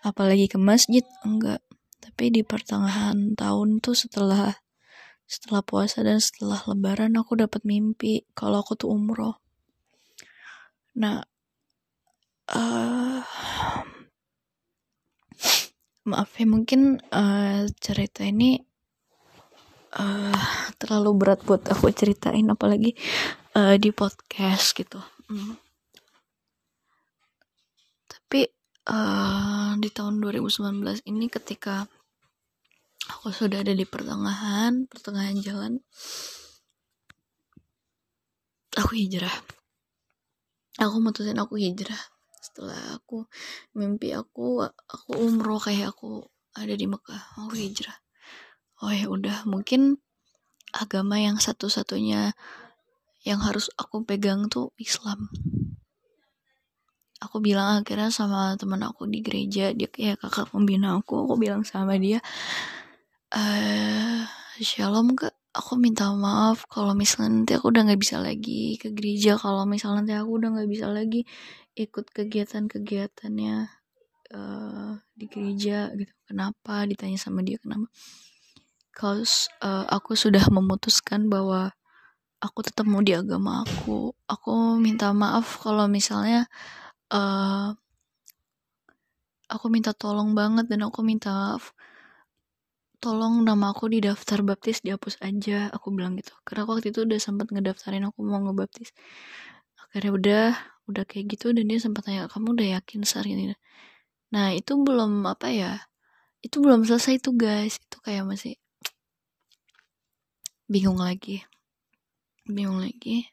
Apalagi 0.05 0.53
ke 0.53 0.61
masjid 0.61 1.03
enggak. 1.25 1.65
Tapi 1.99 2.31
di 2.31 2.45
pertengahan 2.45 3.35
tahun 3.35 3.81
tuh 3.81 3.97
setelah 3.97 4.61
setelah 5.29 5.61
puasa 5.61 6.01
dan 6.01 6.25
setelah 6.25 6.65
lebaran 6.65 7.13
aku 7.21 7.37
dapat 7.37 7.61
mimpi 7.69 8.25
kalau 8.33 8.65
aku 8.65 8.81
tuh 8.81 8.89
umroh 8.89 9.37
nah 10.97 11.21
uh, 12.57 13.21
maaf 16.09 16.33
ya 16.41 16.49
mungkin 16.49 17.05
uh, 17.13 17.69
cerita 17.77 18.25
ini 18.25 18.57
uh, 20.01 20.43
terlalu 20.81 21.11
berat 21.21 21.45
buat 21.45 21.61
aku 21.69 21.93
ceritain 21.93 22.49
apalagi 22.49 22.97
uh, 23.53 23.77
di 23.77 23.93
podcast 23.93 24.73
gitu 24.73 24.97
hmm. 25.29 25.61
tapi 28.09 28.49
uh, 28.89 29.77
di 29.77 29.93
tahun 29.93 30.25
2019 30.25 31.05
ini 31.05 31.29
ketika 31.29 31.85
aku 33.09 33.33
sudah 33.33 33.65
ada 33.65 33.73
di 33.73 33.89
pertengahan 33.89 34.85
pertengahan 34.87 35.37
jalan. 35.41 35.73
Aku 38.77 38.95
hijrah. 38.95 39.33
Aku 40.79 41.03
mutusin 41.03 41.41
aku 41.41 41.59
hijrah. 41.59 41.99
Setelah 42.39 42.95
aku 42.95 43.27
mimpi 43.75 44.15
aku 44.15 44.63
aku 44.63 45.11
umroh 45.19 45.59
kayak 45.59 45.97
aku 45.97 46.23
ada 46.55 46.75
di 46.79 46.87
Mekah 46.87 47.35
aku 47.35 47.59
hijrah. 47.59 47.99
Oh 48.79 48.95
ya 48.95 49.11
udah 49.11 49.43
mungkin 49.51 49.99
agama 50.71 51.19
yang 51.19 51.43
satu-satunya 51.43 52.37
yang 53.27 53.41
harus 53.43 53.73
aku 53.75 54.07
pegang 54.07 54.47
tuh 54.47 54.71
Islam. 54.79 55.27
Aku 57.19 57.43
bilang 57.43 57.83
akhirnya 57.83 58.15
sama 58.15 58.55
teman 58.55 58.79
aku 58.87 59.11
di 59.11 59.19
gereja 59.19 59.75
dia 59.75 59.91
kayak 59.91 60.23
kakak 60.23 60.55
pembina 60.55 60.95
aku 60.95 61.27
aku 61.27 61.35
bilang 61.35 61.67
sama 61.67 61.99
dia 61.99 62.23
eh 63.29 64.25
shalom 64.65 65.13
kak. 65.13 65.35
Aku 65.53 65.75
minta 65.77 66.09
maaf 66.15 66.65
kalau 66.71 66.93
misalnya 66.95 67.31
nanti 67.43 67.53
aku 67.57 67.73
udah 67.73 67.83
nggak 67.89 68.01
bisa 68.01 68.17
lagi 68.23 68.81
ke 68.81 68.89
gereja. 68.97 69.37
Kalau 69.37 69.65
misalnya 69.69 70.01
nanti 70.05 70.15
aku 70.17 70.31
udah 70.39 70.49
nggak 70.55 70.71
bisa 70.71 70.87
lagi 70.89 71.21
ikut 71.77 72.07
kegiatan-kegiatannya 72.15 73.57
uh, 74.33 74.93
di 75.19 75.25
gereja 75.29 75.93
gitu. 75.93 76.13
Kenapa? 76.25 76.89
Ditanya 76.89 77.19
sama 77.21 77.45
dia 77.45 77.61
kenapa. 77.61 77.91
Cause 78.97 79.53
uh, 79.61 79.85
aku 79.89 80.15
sudah 80.17 80.43
memutuskan 80.49 81.29
bahwa 81.29 81.75
aku 82.41 82.59
tetap 82.65 82.87
mau 82.89 83.03
di 83.05 83.13
agama 83.13 83.67
aku. 83.67 84.15
Aku 84.31 84.79
minta 84.81 85.11
maaf 85.13 85.59
kalau 85.61 85.85
misalnya 85.91 86.47
uh, 87.13 87.75
aku 89.49 89.67
minta 89.73 89.93
tolong 89.93 90.33
banget 90.33 90.71
dan 90.71 90.87
aku 90.87 91.01
minta 91.03 91.31
maaf 91.33 91.78
tolong 92.99 93.47
nama 93.47 93.73
aku 93.75 93.91
di 93.91 93.99
daftar 94.03 94.43
baptis 94.43 94.83
dihapus 94.83 95.19
aja 95.23 95.71
aku 95.75 95.95
bilang 95.95 96.19
gitu. 96.19 96.35
Karena 96.47 96.67
aku 96.67 96.79
waktu 96.79 96.91
itu 96.95 97.07
udah 97.07 97.19
sempat 97.23 97.51
ngedaftarin 97.55 98.05
aku 98.07 98.21
mau 98.27 98.43
ngebaptis. 98.43 98.91
Akhirnya 99.89 100.13
udah 100.15 100.47
udah 100.89 101.05
kayak 101.05 101.37
gitu 101.39 101.53
dan 101.53 101.69
dia 101.69 101.79
sempat 101.79 102.09
tanya 102.09 102.33
kamu 102.33 102.57
udah 102.57 102.69
yakin 102.81 103.05
saat 103.05 103.29
ini 103.29 103.53
nah 104.33 104.53
itu 104.57 104.73
belum 104.77 105.25
apa 105.29 105.53
ya 105.53 105.89
itu 106.43 106.57
belum 106.63 106.87
selesai 106.87 107.19
tuh 107.23 107.35
guys. 107.35 107.79
Itu 107.83 107.99
kayak 108.03 108.25
masih 108.27 108.55
bingung 110.71 111.01
lagi. 111.01 111.43
Bingung 112.47 112.79
lagi. 112.79 113.29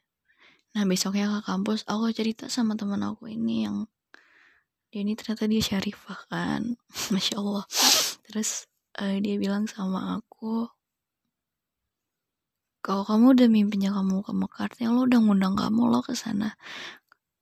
Nah 0.75 0.83
besoknya 0.83 1.29
ke 1.39 1.39
kampus 1.45 1.85
aku 1.87 2.11
cerita 2.11 2.49
sama 2.51 2.73
teman 2.75 3.01
aku 3.05 3.31
ini 3.31 3.65
yang 3.67 3.77
dia 4.89 5.03
ini 5.03 5.13
ternyata 5.13 5.45
dia 5.45 5.61
syarifah 5.61 6.19
kan. 6.31 6.61
Masya 7.13 7.35
allah. 7.39 7.65
Terus 8.25 8.65
uh, 8.99 9.17
dia 9.19 9.35
bilang 9.39 9.67
sama 9.67 10.19
aku 10.19 10.69
kalau 12.85 13.01
kamu 13.01 13.33
udah 13.33 13.47
mimpinya 13.49 13.89
kamu 13.97 14.21
ke 14.21 14.29
Mekar 14.29 14.69
lo 14.85 15.09
udah 15.09 15.17
ngundang 15.17 15.57
kamu 15.57 15.89
lo 15.89 16.05
ke 16.05 16.13
sana. 16.13 16.53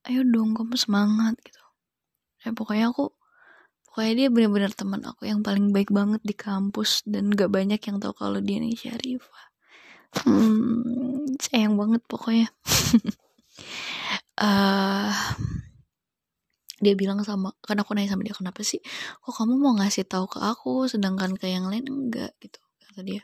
Ayo 0.08 0.24
dong 0.24 0.56
kamu 0.56 0.80
semangat 0.80 1.36
gitu. 1.44 1.60
Ya 2.48 2.56
pokoknya 2.56 2.96
aku 2.96 3.12
pokoknya 3.84 4.14
dia 4.16 4.28
benar-benar 4.32 4.72
teman 4.72 5.04
aku 5.04 5.28
yang 5.28 5.44
paling 5.44 5.76
baik 5.76 5.92
banget 5.92 6.24
di 6.24 6.32
kampus 6.32 7.04
dan 7.04 7.28
gak 7.36 7.52
banyak 7.52 7.76
yang 7.76 8.00
tahu 8.00 8.16
kalau 8.16 8.40
dia 8.40 8.64
ini 8.64 8.72
Syarifah. 8.72 9.52
Hmm, 10.24 11.28
sayang 11.44 11.76
banget 11.76 12.00
pokoknya. 12.08 12.48
Uh, 14.40 15.12
dia 16.86 16.94
bilang 17.00 17.24
sama 17.24 17.56
kan 17.64 17.80
aku 17.80 17.96
nanya 17.96 18.14
sama 18.14 18.28
dia 18.28 18.36
kenapa 18.36 18.62
sih? 18.62 18.80
Kok 19.24 19.34
kamu 19.34 19.54
mau 19.58 19.74
ngasih 19.80 20.06
tahu 20.06 20.26
ke 20.28 20.40
aku 20.44 20.86
sedangkan 20.92 21.34
ke 21.40 21.48
yang 21.50 21.66
lain 21.72 21.88
enggak? 21.88 22.36
Gitu 22.44 22.60
kata 22.84 23.02
dia. 23.02 23.24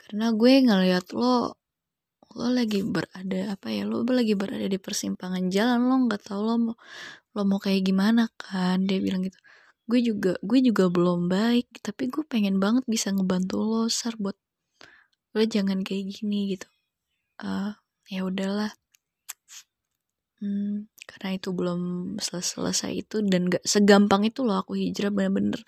Karena 0.00 0.32
gue 0.32 0.52
ngeliat 0.64 1.06
lo 1.12 1.58
lo 2.34 2.48
lagi 2.50 2.82
berada 2.82 3.54
apa 3.54 3.68
ya 3.70 3.86
lo 3.86 4.02
lagi 4.02 4.34
berada 4.34 4.66
di 4.66 4.78
persimpangan 4.80 5.54
jalan 5.54 5.86
lo 5.86 5.94
nggak 6.10 6.22
tahu 6.26 6.40
lo 6.42 6.54
mau 6.58 6.76
lo 7.34 7.42
mau 7.46 7.60
kayak 7.62 7.82
gimana 7.86 8.26
kan 8.38 8.82
dia 8.86 8.98
bilang 9.02 9.22
gitu. 9.26 9.38
Gue 9.90 10.00
juga 10.00 10.32
gue 10.40 10.58
juga 10.64 10.88
belum 10.88 11.28
baik 11.30 11.84
tapi 11.84 12.08
gue 12.10 12.24
pengen 12.26 12.58
banget 12.58 12.84
bisa 12.88 13.12
ngebantu 13.14 13.60
lo 13.62 13.82
sar 13.92 14.16
buat 14.18 14.38
lo 15.34 15.42
jangan 15.44 15.82
kayak 15.86 16.10
gini 16.14 16.56
gitu. 16.58 16.68
Uh, 17.42 17.74
ya 18.08 18.22
udahlah. 18.26 18.72
Hmm, 20.42 20.90
karena 21.04 21.36
itu 21.36 21.52
belum 21.52 21.80
selesai, 22.16 22.56
selesai 22.56 22.90
itu 22.96 23.16
dan 23.20 23.52
gak 23.52 23.60
segampang 23.64 24.24
itu 24.24 24.40
loh 24.40 24.64
aku 24.64 24.72
hijrah 24.72 25.12
bener-bener. 25.12 25.60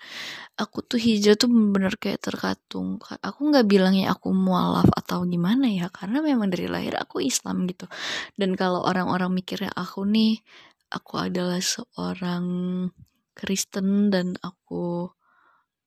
Aku 0.57 0.81
tuh 0.81 0.97
hijrah 0.97 1.37
tuh 1.37 1.47
bener-bener 1.53 1.93
kayak 2.01 2.25
terkatung. 2.25 2.97
Aku 3.21 3.39
nggak 3.53 3.69
bilangnya 3.69 4.17
aku 4.17 4.33
mualaf 4.33 4.89
atau 4.97 5.23
gimana 5.29 5.69
ya 5.69 5.93
karena 5.93 6.25
memang 6.25 6.49
dari 6.49 6.65
lahir 6.65 6.97
aku 6.97 7.21
Islam 7.21 7.69
gitu. 7.69 7.85
Dan 8.33 8.57
kalau 8.57 8.81
orang-orang 8.81 9.29
mikirnya 9.29 9.69
aku 9.77 10.09
nih 10.09 10.41
aku 10.89 11.13
adalah 11.21 11.61
seorang 11.61 12.45
Kristen 13.37 14.09
dan 14.09 14.33
aku 14.41 15.05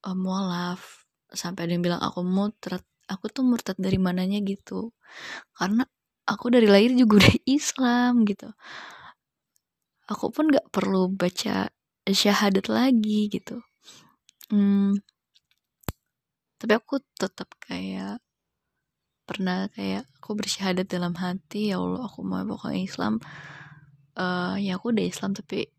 uh, 0.07 0.17
mualaf 0.17 1.03
sampai 1.35 1.67
ada 1.67 1.73
yang 1.75 1.83
bilang 1.83 2.03
aku 2.03 2.23
mutrat 2.23 2.83
aku 3.11 3.27
tuh 3.35 3.43
murtad 3.43 3.75
dari 3.83 3.99
mananya 3.99 4.39
gitu. 4.47 4.95
Karena 5.59 5.83
aku 6.31 6.55
dari 6.55 6.71
lahir 6.71 6.95
juga 6.95 7.19
udah 7.27 7.35
Islam 7.51 8.23
gitu 8.23 8.55
aku 10.11 10.35
pun 10.35 10.51
gak 10.51 10.67
perlu 10.75 11.07
baca 11.15 11.71
syahadat 12.03 12.67
lagi 12.67 13.31
gitu. 13.31 13.63
Hmm, 14.51 14.99
tapi 16.59 16.73
aku 16.75 16.99
tetap 17.15 17.49
kayak 17.63 18.19
pernah 19.25 19.71
kayak 19.71 20.11
aku 20.19 20.35
bersyahadat 20.35 20.91
dalam 20.91 21.15
hati 21.15 21.71
ya 21.71 21.79
Allah 21.79 22.03
aku 22.11 22.27
mau 22.27 22.43
pokoknya 22.43 22.83
Islam. 22.83 23.23
Uh, 24.19 24.59
ya 24.59 24.75
aku 24.75 24.91
udah 24.91 25.07
Islam 25.07 25.33
tapi 25.39 25.71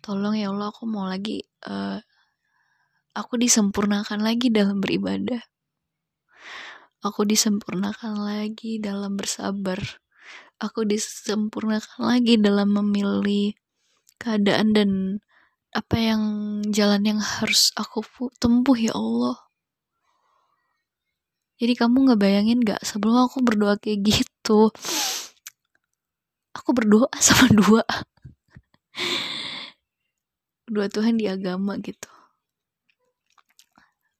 tolong 0.00 0.32
ya 0.32 0.48
Allah 0.48 0.72
aku 0.72 0.88
mau 0.88 1.04
lagi 1.04 1.44
uh, 1.68 2.00
aku 3.12 3.36
disempurnakan 3.36 4.24
lagi 4.24 4.48
dalam 4.48 4.80
beribadah. 4.80 5.44
Aku 7.04 7.22
disempurnakan 7.28 8.18
lagi 8.24 8.82
dalam 8.82 9.14
bersabar. 9.14 9.78
Aku 10.58 10.82
disempurnakan 10.82 12.02
lagi 12.02 12.34
dalam 12.34 12.74
memilih 12.74 13.54
keadaan 14.18 14.74
dan 14.74 14.90
apa 15.70 15.94
yang 15.94 16.22
jalan 16.74 17.02
yang 17.06 17.20
harus 17.22 17.70
aku 17.78 18.02
tempuh 18.42 18.74
ya 18.74 18.90
Allah. 18.98 19.38
Jadi 21.58 21.74
kamu 21.74 22.10
nggak 22.10 22.20
bayangin 22.22 22.62
gak 22.62 22.82
sebelum 22.86 23.26
aku 23.26 23.42
berdoa 23.42 23.74
kayak 23.82 24.02
gitu, 24.06 24.70
aku 26.54 26.70
berdoa 26.74 27.10
sama 27.26 27.50
dua, 27.50 27.82
dua 30.70 30.86
Tuhan 30.86 31.18
di 31.18 31.26
agama 31.26 31.78
gitu. 31.82 32.10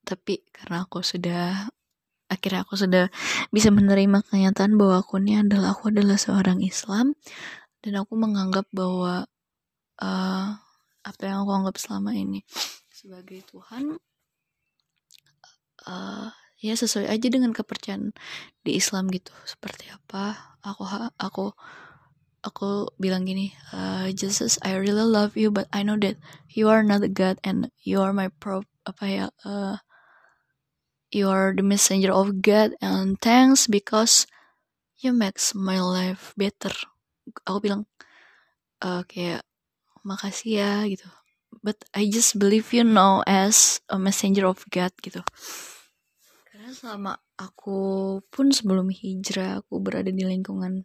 Tapi 0.02 0.40
karena 0.50 0.82
aku 0.82 1.04
sudah 1.04 1.70
akhirnya 2.28 2.64
aku 2.64 2.76
sudah 2.76 3.08
bisa 3.50 3.72
menerima 3.72 4.22
kenyataan 4.28 4.76
bahwa 4.76 5.00
aku 5.00 5.20
ini 5.20 5.40
adalah 5.40 5.72
aku 5.74 5.90
adalah 5.92 6.20
seorang 6.20 6.60
Islam. 6.60 7.16
Dan 7.80 7.98
aku 7.98 8.14
menganggap 8.18 8.68
bahwa 8.70 9.24
uh, 10.02 10.48
apa 11.02 11.22
yang 11.24 11.46
aku 11.46 11.52
anggap 11.56 11.76
selama 11.80 12.12
ini 12.12 12.44
sebagai 12.92 13.46
Tuhan 13.46 13.96
uh, 15.86 16.28
ya 16.58 16.74
sesuai 16.74 17.06
aja 17.06 17.26
dengan 17.30 17.54
kepercayaan 17.54 18.12
di 18.66 18.76
Islam 18.76 19.08
gitu. 19.14 19.30
Seperti 19.46 19.88
apa? 19.88 20.58
Aku 20.66 20.82
aku 21.16 21.54
aku 22.42 22.90
bilang 22.98 23.26
gini 23.26 23.50
uh, 23.74 24.10
Jesus 24.14 24.58
I 24.62 24.78
really 24.78 25.06
love 25.06 25.34
you 25.34 25.50
but 25.50 25.66
I 25.74 25.82
know 25.82 25.98
that 25.98 26.18
you 26.50 26.70
are 26.70 26.86
not 26.86 27.02
a 27.02 27.10
God 27.10 27.38
and 27.42 27.70
you 27.82 27.98
are 28.02 28.14
my 28.14 28.30
pro 28.30 28.62
apa 28.86 29.04
ya 29.06 29.26
uh, 29.42 29.78
you 31.12 31.28
are 31.28 31.56
the 31.56 31.64
messenger 31.64 32.12
of 32.12 32.40
God 32.44 32.76
and 32.80 33.16
thanks 33.20 33.66
because 33.66 34.28
you 35.00 35.12
makes 35.12 35.54
my 35.54 35.80
life 35.80 36.34
better. 36.36 36.72
Aku 37.46 37.58
bilang 37.64 37.82
uh, 38.82 39.04
kayak 39.08 39.44
makasih 40.04 40.60
ya 40.60 40.72
gitu. 40.88 41.08
But 41.64 41.80
I 41.96 42.06
just 42.12 42.36
believe 42.36 42.70
you 42.76 42.84
know 42.84 43.24
as 43.24 43.80
a 43.88 43.96
messenger 43.96 44.46
of 44.46 44.62
God 44.68 44.92
gitu. 45.00 45.24
Karena 46.48 46.70
selama 46.74 47.12
aku 47.38 47.78
pun 48.28 48.52
sebelum 48.52 48.92
hijrah 48.92 49.64
aku 49.64 49.80
berada 49.80 50.12
di 50.12 50.24
lingkungan 50.26 50.84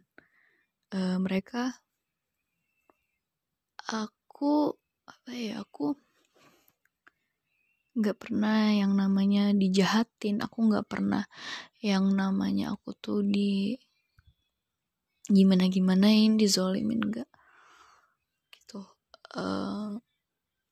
uh, 0.94 1.18
mereka 1.20 1.84
aku 3.84 4.72
apa 5.04 5.30
ya 5.36 5.60
aku 5.60 5.92
nggak 7.94 8.18
pernah 8.18 8.74
yang 8.74 8.98
namanya 8.98 9.54
dijahatin 9.54 10.42
aku 10.42 10.66
nggak 10.66 10.86
pernah 10.90 11.24
yang 11.78 12.10
namanya 12.10 12.74
aku 12.74 12.90
tuh 12.98 13.22
di 13.22 13.78
gimana 15.30 15.70
gimanain 15.70 16.36
dizolimin 16.36 17.00
enggak 17.00 17.30
gitu. 18.52 18.84
Uh, 19.32 19.96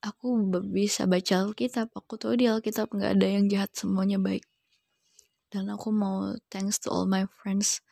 aku 0.03 0.51
bisa 0.67 1.07
baca 1.07 1.47
Alkitab 1.47 1.95
aku 1.95 2.19
tuh 2.19 2.35
di 2.35 2.51
Alkitab 2.51 2.91
nggak 2.91 3.13
ada 3.17 3.27
yang 3.27 3.47
jahat 3.47 3.71
semuanya 3.73 4.19
baik. 4.19 4.45
Dan 5.53 5.69
aku 5.71 5.93
mau 5.93 6.33
thanks 6.51 6.81
to 6.83 6.89
all 6.91 7.07
my 7.07 7.29
friends 7.29 7.85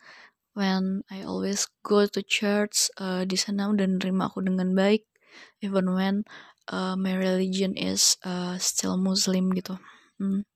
when 0.59 1.07
I 1.09 1.23
always 1.23 1.71
go 1.87 2.05
to 2.05 2.21
church 2.27 2.91
uh, 2.99 3.23
di 3.23 3.39
sana 3.39 3.71
udah 3.71 3.87
nerima 3.87 4.27
aku 4.27 4.43
dengan 4.43 4.75
baik 4.75 5.07
even 5.63 5.95
when 5.95 6.27
uh, 6.71 6.95
my 6.95 7.19
religion 7.19 7.75
is 7.75 8.17
uh, 8.23 8.57
still 8.57 8.97
Muslim 8.97 9.51
gitu. 9.53 9.77
Hmm. 10.17 10.47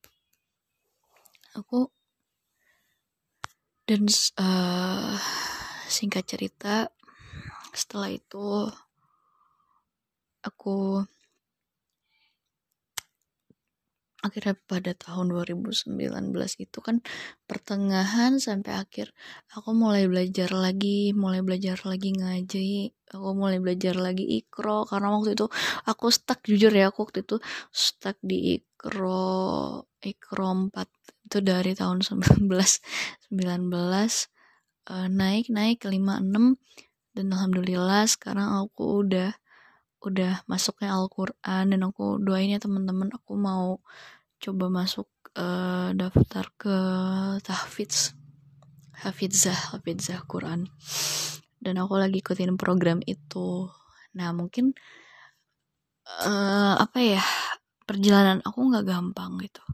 Aku 1.55 1.91
dan 3.85 4.09
uh, 4.41 5.13
singkat 5.85 6.25
cerita 6.25 6.89
setelah 7.75 8.09
itu 8.09 8.71
aku 10.41 11.05
akhirnya 14.25 14.57
pada 14.65 14.91
tahun 14.97 15.29
2019 15.29 15.93
itu 16.65 16.79
kan 16.81 16.99
pertengahan 17.45 18.41
sampai 18.41 18.73
akhir 18.81 19.13
aku 19.53 19.69
mulai 19.77 20.09
belajar 20.09 20.49
lagi 20.49 21.13
mulai 21.13 21.45
belajar 21.45 21.77
lagi 21.85 22.09
ngaji 22.17 22.95
aku 23.13 23.29
mulai 23.37 23.61
belajar 23.61 23.95
lagi 23.95 24.25
ikro. 24.41 24.83
Karena 24.89 25.13
waktu 25.15 25.37
itu 25.37 25.45
aku 25.85 26.09
stuck 26.09 26.41
jujur 26.43 26.73
ya 26.73 26.89
aku 26.89 27.05
waktu 27.07 27.21
itu 27.23 27.37
stuck 27.69 28.17
di 28.25 28.59
ikro 28.59 29.85
ikro 30.01 30.47
4 30.69 30.73
itu 31.25 31.37
dari 31.41 31.73
tahun 31.73 32.05
19 32.05 32.45
19 32.45 33.33
uh, 34.93 35.07
naik 35.09 35.49
naik 35.49 35.77
ke 35.81 35.87
56 35.89 36.53
dan 37.15 37.25
alhamdulillah 37.33 38.05
sekarang 38.05 38.45
aku 38.61 39.01
udah 39.01 39.33
udah 40.05 40.45
masuknya 40.45 40.93
Al-Quran 40.93 41.73
dan 41.73 41.81
aku 41.81 42.21
doain 42.21 42.53
ya 42.53 42.61
teman-teman 42.61 43.09
aku 43.09 43.33
mau 43.33 43.81
coba 44.45 44.69
masuk 44.69 45.09
uh, 45.33 45.89
daftar 45.97 46.45
ke 46.53 46.77
tahfidz 47.41 48.13
hafizah 49.01 49.73
hafizah 49.73 50.21
Quran. 50.29 50.69
Dan 51.57 51.81
aku 51.81 51.97
lagi 51.97 52.21
ikutin 52.21 52.53
program 52.61 53.01
itu. 53.09 53.73
Nah 54.13 54.29
mungkin 54.37 54.77
uh, 56.05 56.77
apa 56.77 56.99
ya 57.01 57.23
perjalanan 57.89 58.45
aku 58.45 58.69
nggak 58.69 58.85
gampang 58.85 59.41
gitu. 59.41 59.65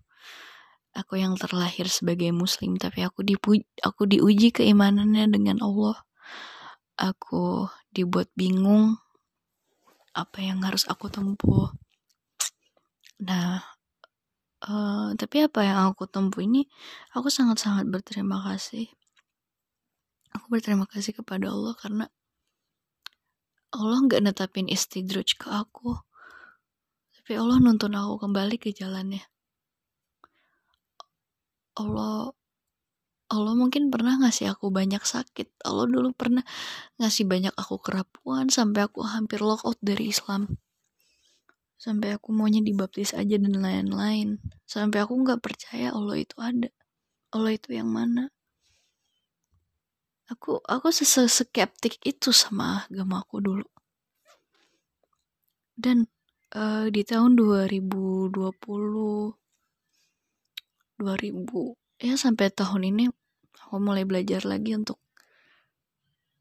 Aku 0.96 1.20
yang 1.20 1.36
terlahir 1.36 1.88
sebagai 1.92 2.32
muslim 2.32 2.76
tapi 2.80 3.04
aku 3.04 3.24
dipuji 3.24 3.68
aku 3.84 4.08
diuji 4.08 4.56
keimanannya 4.56 5.28
dengan 5.28 5.60
Allah. 5.60 6.00
Aku 6.96 7.68
dibuat 7.92 8.32
bingung 8.40 8.96
apa 10.16 10.40
yang 10.40 10.64
harus 10.64 10.88
aku 10.88 11.12
tempuh. 11.12 11.72
Nah 13.20 13.71
Uh, 14.62 15.18
tapi 15.18 15.42
apa 15.42 15.66
yang 15.66 15.90
aku 15.90 16.06
tempuh 16.06 16.46
ini, 16.46 16.70
aku 17.18 17.34
sangat-sangat 17.34 17.90
berterima 17.90 18.38
kasih. 18.46 18.86
Aku 20.38 20.54
berterima 20.54 20.86
kasih 20.86 21.18
kepada 21.18 21.50
Allah 21.50 21.74
karena 21.74 22.06
Allah 23.74 23.98
nggak 24.06 24.22
netapin 24.22 24.70
istidroj 24.70 25.34
ke 25.34 25.48
aku. 25.50 25.98
Tapi 27.18 27.32
Allah 27.42 27.58
nuntun 27.58 27.98
aku 27.98 28.22
kembali 28.22 28.62
ke 28.62 28.70
jalannya. 28.70 29.26
Allah 31.80 32.30
Allah 33.32 33.54
mungkin 33.56 33.88
pernah 33.90 34.20
ngasih 34.20 34.54
aku 34.54 34.70
banyak 34.70 35.02
sakit. 35.02 35.64
Allah 35.64 35.88
dulu 35.88 36.12
pernah 36.14 36.44
ngasih 37.00 37.26
banyak 37.26 37.56
aku 37.56 37.80
kerapuan 37.80 38.52
sampai 38.52 38.86
aku 38.86 39.08
hampir 39.08 39.40
lock 39.42 39.64
out 39.66 39.80
dari 39.82 40.12
Islam 40.12 40.60
sampai 41.82 42.14
aku 42.14 42.30
maunya 42.30 42.62
dibaptis 42.62 43.18
aja 43.18 43.42
dan 43.42 43.58
lain-lain. 43.58 44.38
Sampai 44.70 45.02
aku 45.02 45.18
nggak 45.26 45.42
percaya 45.42 45.90
Allah 45.90 46.22
itu 46.22 46.38
ada. 46.38 46.70
Allah 47.34 47.58
itu 47.58 47.74
yang 47.74 47.90
mana. 47.90 48.30
Aku 50.30 50.62
aku 50.62 50.94
skeptik 50.94 51.98
itu 52.06 52.30
sama 52.30 52.86
agama 52.86 53.26
aku 53.26 53.42
dulu. 53.42 53.66
Dan 55.74 56.06
uh, 56.54 56.86
di 56.94 57.02
tahun 57.02 57.34
2020 57.34 58.38
2000 61.02 62.06
ya 62.06 62.14
sampai 62.14 62.54
tahun 62.54 62.94
ini 62.94 63.10
aku 63.66 63.82
mulai 63.82 64.06
belajar 64.06 64.46
lagi 64.46 64.78
untuk 64.78 65.02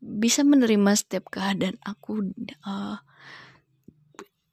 bisa 0.04 0.44
menerima 0.44 0.92
setiap 0.92 1.32
keadaan 1.32 1.80
aku 1.80 2.28
uh, 2.68 3.00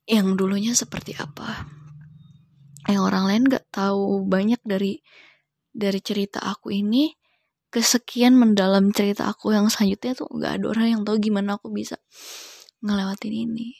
yang 0.08 0.40
dulunya 0.40 0.72
seperti 0.72 1.12
apa? 1.20 1.68
Yang 2.88 3.02
orang 3.04 3.24
lain 3.28 3.42
gak 3.52 3.68
tahu 3.68 4.24
banyak 4.24 4.58
dari 4.64 5.04
dari 5.68 6.00
cerita 6.00 6.40
aku 6.40 6.72
ini 6.72 7.12
kesekian 7.68 8.32
mendalam 8.32 8.88
cerita 8.96 9.28
aku 9.28 9.52
yang 9.52 9.68
selanjutnya 9.68 10.16
tuh 10.16 10.32
gak 10.40 10.58
ada 10.58 10.72
orang 10.72 10.86
yang 10.96 11.02
tahu 11.04 11.20
gimana 11.20 11.60
aku 11.60 11.68
bisa 11.68 12.00
ngelewatin 12.80 13.34
ini. 13.36 13.76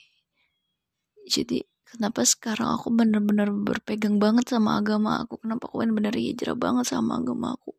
Jadi 1.25 1.64
kenapa 1.88 2.29
sekarang 2.29 2.77
aku 2.77 2.93
bener-bener 2.93 3.49
berpegang 3.49 4.21
banget 4.21 4.53
sama 4.53 4.77
agama 4.77 5.25
aku? 5.25 5.41
Kenapa 5.41 5.73
aku 5.73 5.81
bener-bener 5.81 6.12
hijrah 6.12 6.53
banget 6.61 6.93
sama 6.93 7.17
agama 7.17 7.57
aku? 7.57 7.73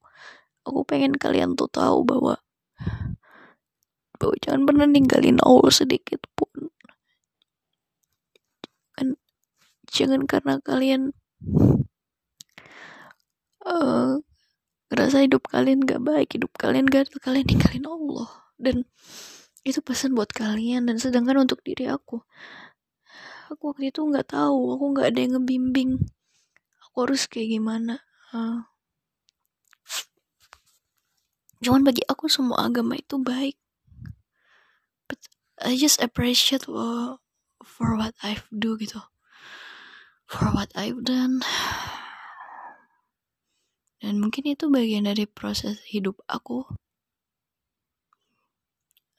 Aku 0.66 0.82
pengen 0.90 1.14
kalian 1.14 1.54
tuh 1.54 1.70
tahu 1.70 2.02
bahwa 2.02 2.42
bahwa 4.20 4.36
jangan 4.42 4.68
pernah 4.68 4.88
ninggalin 4.90 5.38
Allah 5.40 5.72
sedikit 5.72 6.20
pun 6.34 6.49
jangan 9.92 10.26
karena 10.26 10.62
kalian 10.64 11.12
uh, 13.66 14.22
ngerasa 14.90 15.26
hidup 15.26 15.46
kalian 15.46 15.86
gak 15.86 16.02
baik 16.02 16.34
hidup 16.34 16.50
kalian 16.58 16.90
gak 16.90 17.14
kalian 17.22 17.46
ninggalin 17.46 17.86
Allah. 17.86 18.30
Dan 18.60 18.90
itu 19.64 19.80
pesan 19.84 20.16
buat 20.18 20.32
kalian 20.34 20.90
dan 20.90 20.98
sedangkan 20.98 21.46
untuk 21.46 21.62
diri 21.62 21.86
aku. 21.88 22.26
Aku 23.50 23.74
waktu 23.74 23.90
itu 23.90 24.06
nggak 24.06 24.30
tahu 24.30 24.78
aku 24.78 24.86
nggak 24.94 25.08
ada 25.10 25.20
yang 25.20 25.34
ngebimbing. 25.40 25.92
Aku 26.90 27.10
harus 27.10 27.26
kayak 27.26 27.58
gimana? 27.58 28.02
Uh, 28.30 28.62
cuman 31.60 31.82
bagi 31.82 32.06
aku 32.06 32.30
semua 32.30 32.66
agama 32.66 32.98
itu 32.98 33.18
baik. 33.18 33.58
But 35.10 35.22
I 35.58 35.76
just 35.76 35.98
appreciate 36.00 36.70
for 37.66 37.90
what 37.98 38.14
I've 38.22 38.46
do 38.54 38.78
gitu 38.78 39.02
for 40.30 40.54
what 40.54 40.70
I've 40.78 41.02
done. 41.02 41.42
Dan 44.00 44.22
mungkin 44.22 44.46
itu 44.46 44.70
bagian 44.70 45.10
dari 45.10 45.26
proses 45.26 45.82
hidup 45.90 46.22
aku. 46.30 46.64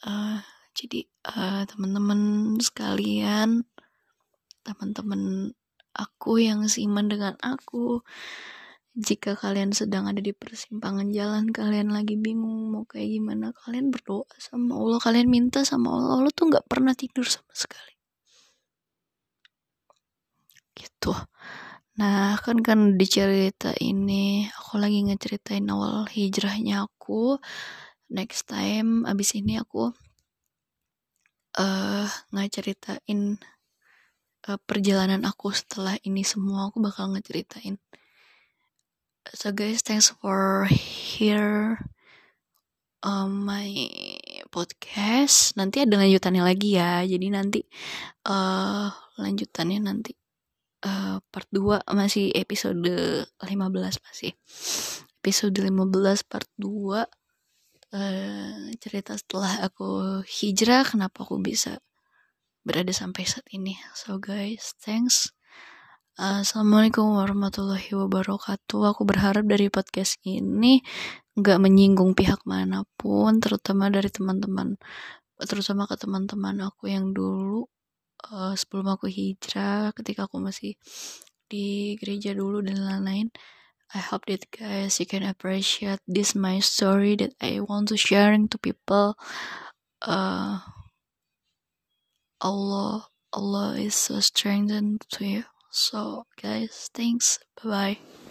Uh, 0.00 0.40
jadi 0.72 1.04
uh, 1.28 1.68
teman-teman 1.68 2.56
sekalian 2.56 3.68
teman-teman 4.64 5.52
aku 5.92 6.40
yang 6.40 6.64
seiman 6.70 7.10
dengan 7.10 7.36
aku 7.44 8.00
jika 8.96 9.36
kalian 9.36 9.76
sedang 9.76 10.08
ada 10.08 10.24
di 10.24 10.32
persimpangan 10.32 11.12
jalan 11.12 11.52
kalian 11.52 11.92
lagi 11.92 12.16
bingung 12.16 12.72
mau 12.72 12.88
kayak 12.88 13.12
gimana 13.12 13.52
kalian 13.60 13.92
berdoa 13.92 14.24
sama 14.40 14.80
Allah 14.80 15.00
kalian 15.04 15.28
minta 15.28 15.68
sama 15.68 15.92
Allah 15.92 16.24
Allah 16.24 16.32
tuh 16.32 16.48
nggak 16.48 16.64
pernah 16.64 16.96
tidur 16.96 17.28
sama 17.28 17.52
sekali 17.52 17.99
gitu. 20.80 21.12
Nah 22.00 22.40
kan 22.40 22.58
kan 22.64 22.96
di 22.96 23.04
cerita 23.04 23.76
ini 23.76 24.48
aku 24.48 24.80
lagi 24.80 25.04
ngeceritain 25.04 25.68
awal 25.68 26.08
hijrahnya 26.08 26.88
aku. 26.88 27.36
Next 28.08 28.48
time 28.48 29.04
abis 29.04 29.36
ini 29.38 29.60
aku 29.60 29.92
uh, 31.60 32.06
ngeceritain 32.32 33.36
uh, 34.48 34.58
perjalanan 34.64 35.22
aku 35.28 35.52
setelah 35.52 35.94
ini 36.06 36.24
semua 36.24 36.72
aku 36.72 36.80
bakal 36.80 37.12
ngeceritain. 37.12 37.76
So 39.36 39.52
guys 39.52 39.84
thanks 39.84 40.10
for 40.10 40.66
hear 40.72 41.78
um, 43.04 43.44
my 43.44 43.68
podcast. 44.48 45.56
Nanti 45.56 45.84
ada 45.84 46.00
lanjutannya 46.00 46.42
lagi 46.42 46.80
ya. 46.80 47.04
Jadi 47.04 47.26
nanti 47.28 47.60
uh, 48.28 48.88
lanjutannya 49.20 49.78
nanti 49.84 50.19
uh, 50.84 51.18
part 51.32 51.48
2 51.52 51.84
masih 51.92 52.32
episode 52.36 52.84
15 52.84 54.06
masih. 54.06 54.32
Episode 55.20 55.56
15 55.56 56.30
part 56.30 56.48
2 56.58 57.06
Uh, 57.90 58.70
cerita 58.78 59.18
setelah 59.18 59.66
aku 59.66 60.22
hijrah 60.22 60.86
kenapa 60.86 61.26
aku 61.26 61.42
bisa 61.42 61.82
berada 62.62 62.94
sampai 62.94 63.26
saat 63.26 63.42
ini. 63.50 63.74
So 63.98 64.22
guys 64.22 64.78
thanks. 64.78 65.34
Assalamualaikum 66.14 67.18
warahmatullahi 67.18 67.90
wabarakatuh. 67.90 68.94
Aku 68.94 69.02
berharap 69.02 69.42
dari 69.42 69.74
podcast 69.74 70.22
ini 70.22 70.86
nggak 71.34 71.58
menyinggung 71.58 72.14
pihak 72.14 72.46
mana 72.46 72.86
pun 72.94 73.42
terutama 73.42 73.90
dari 73.90 74.06
teman-teman 74.06 74.78
terutama 75.40 75.88
ke 75.88 75.96
teman-teman 75.96 76.68
aku 76.68 76.92
yang 76.92 77.16
dulu 77.16 77.64
uh, 78.28 78.52
sebelum 78.58 78.92
aku 78.92 79.08
hijrah 79.08 79.96
ketika 79.96 80.28
aku 80.28 80.42
masih 80.42 80.76
di 81.50 81.96
gereja 81.98 82.36
dulu 82.36 82.62
dan 82.62 82.78
lain-lain 82.78 83.32
I 83.90 83.98
hope 83.98 84.26
that 84.26 84.46
guys 84.54 85.00
you 85.00 85.06
can 85.06 85.26
appreciate 85.26 85.98
this 86.06 86.34
my 86.38 86.60
story 86.60 87.16
that 87.16 87.34
I 87.42 87.58
want 87.58 87.88
to 87.88 87.98
sharing 87.98 88.46
to 88.54 88.58
people. 88.58 89.18
Uh, 90.00 90.62
Allah 92.40 93.10
Allah 93.34 93.74
is 93.82 93.94
so 93.98 94.20
strengthened 94.20 95.02
to 95.18 95.26
you. 95.26 95.44
So 95.74 96.26
guys 96.38 96.88
thanks. 96.94 97.42
Bye 97.58 97.98
bye 97.98 98.29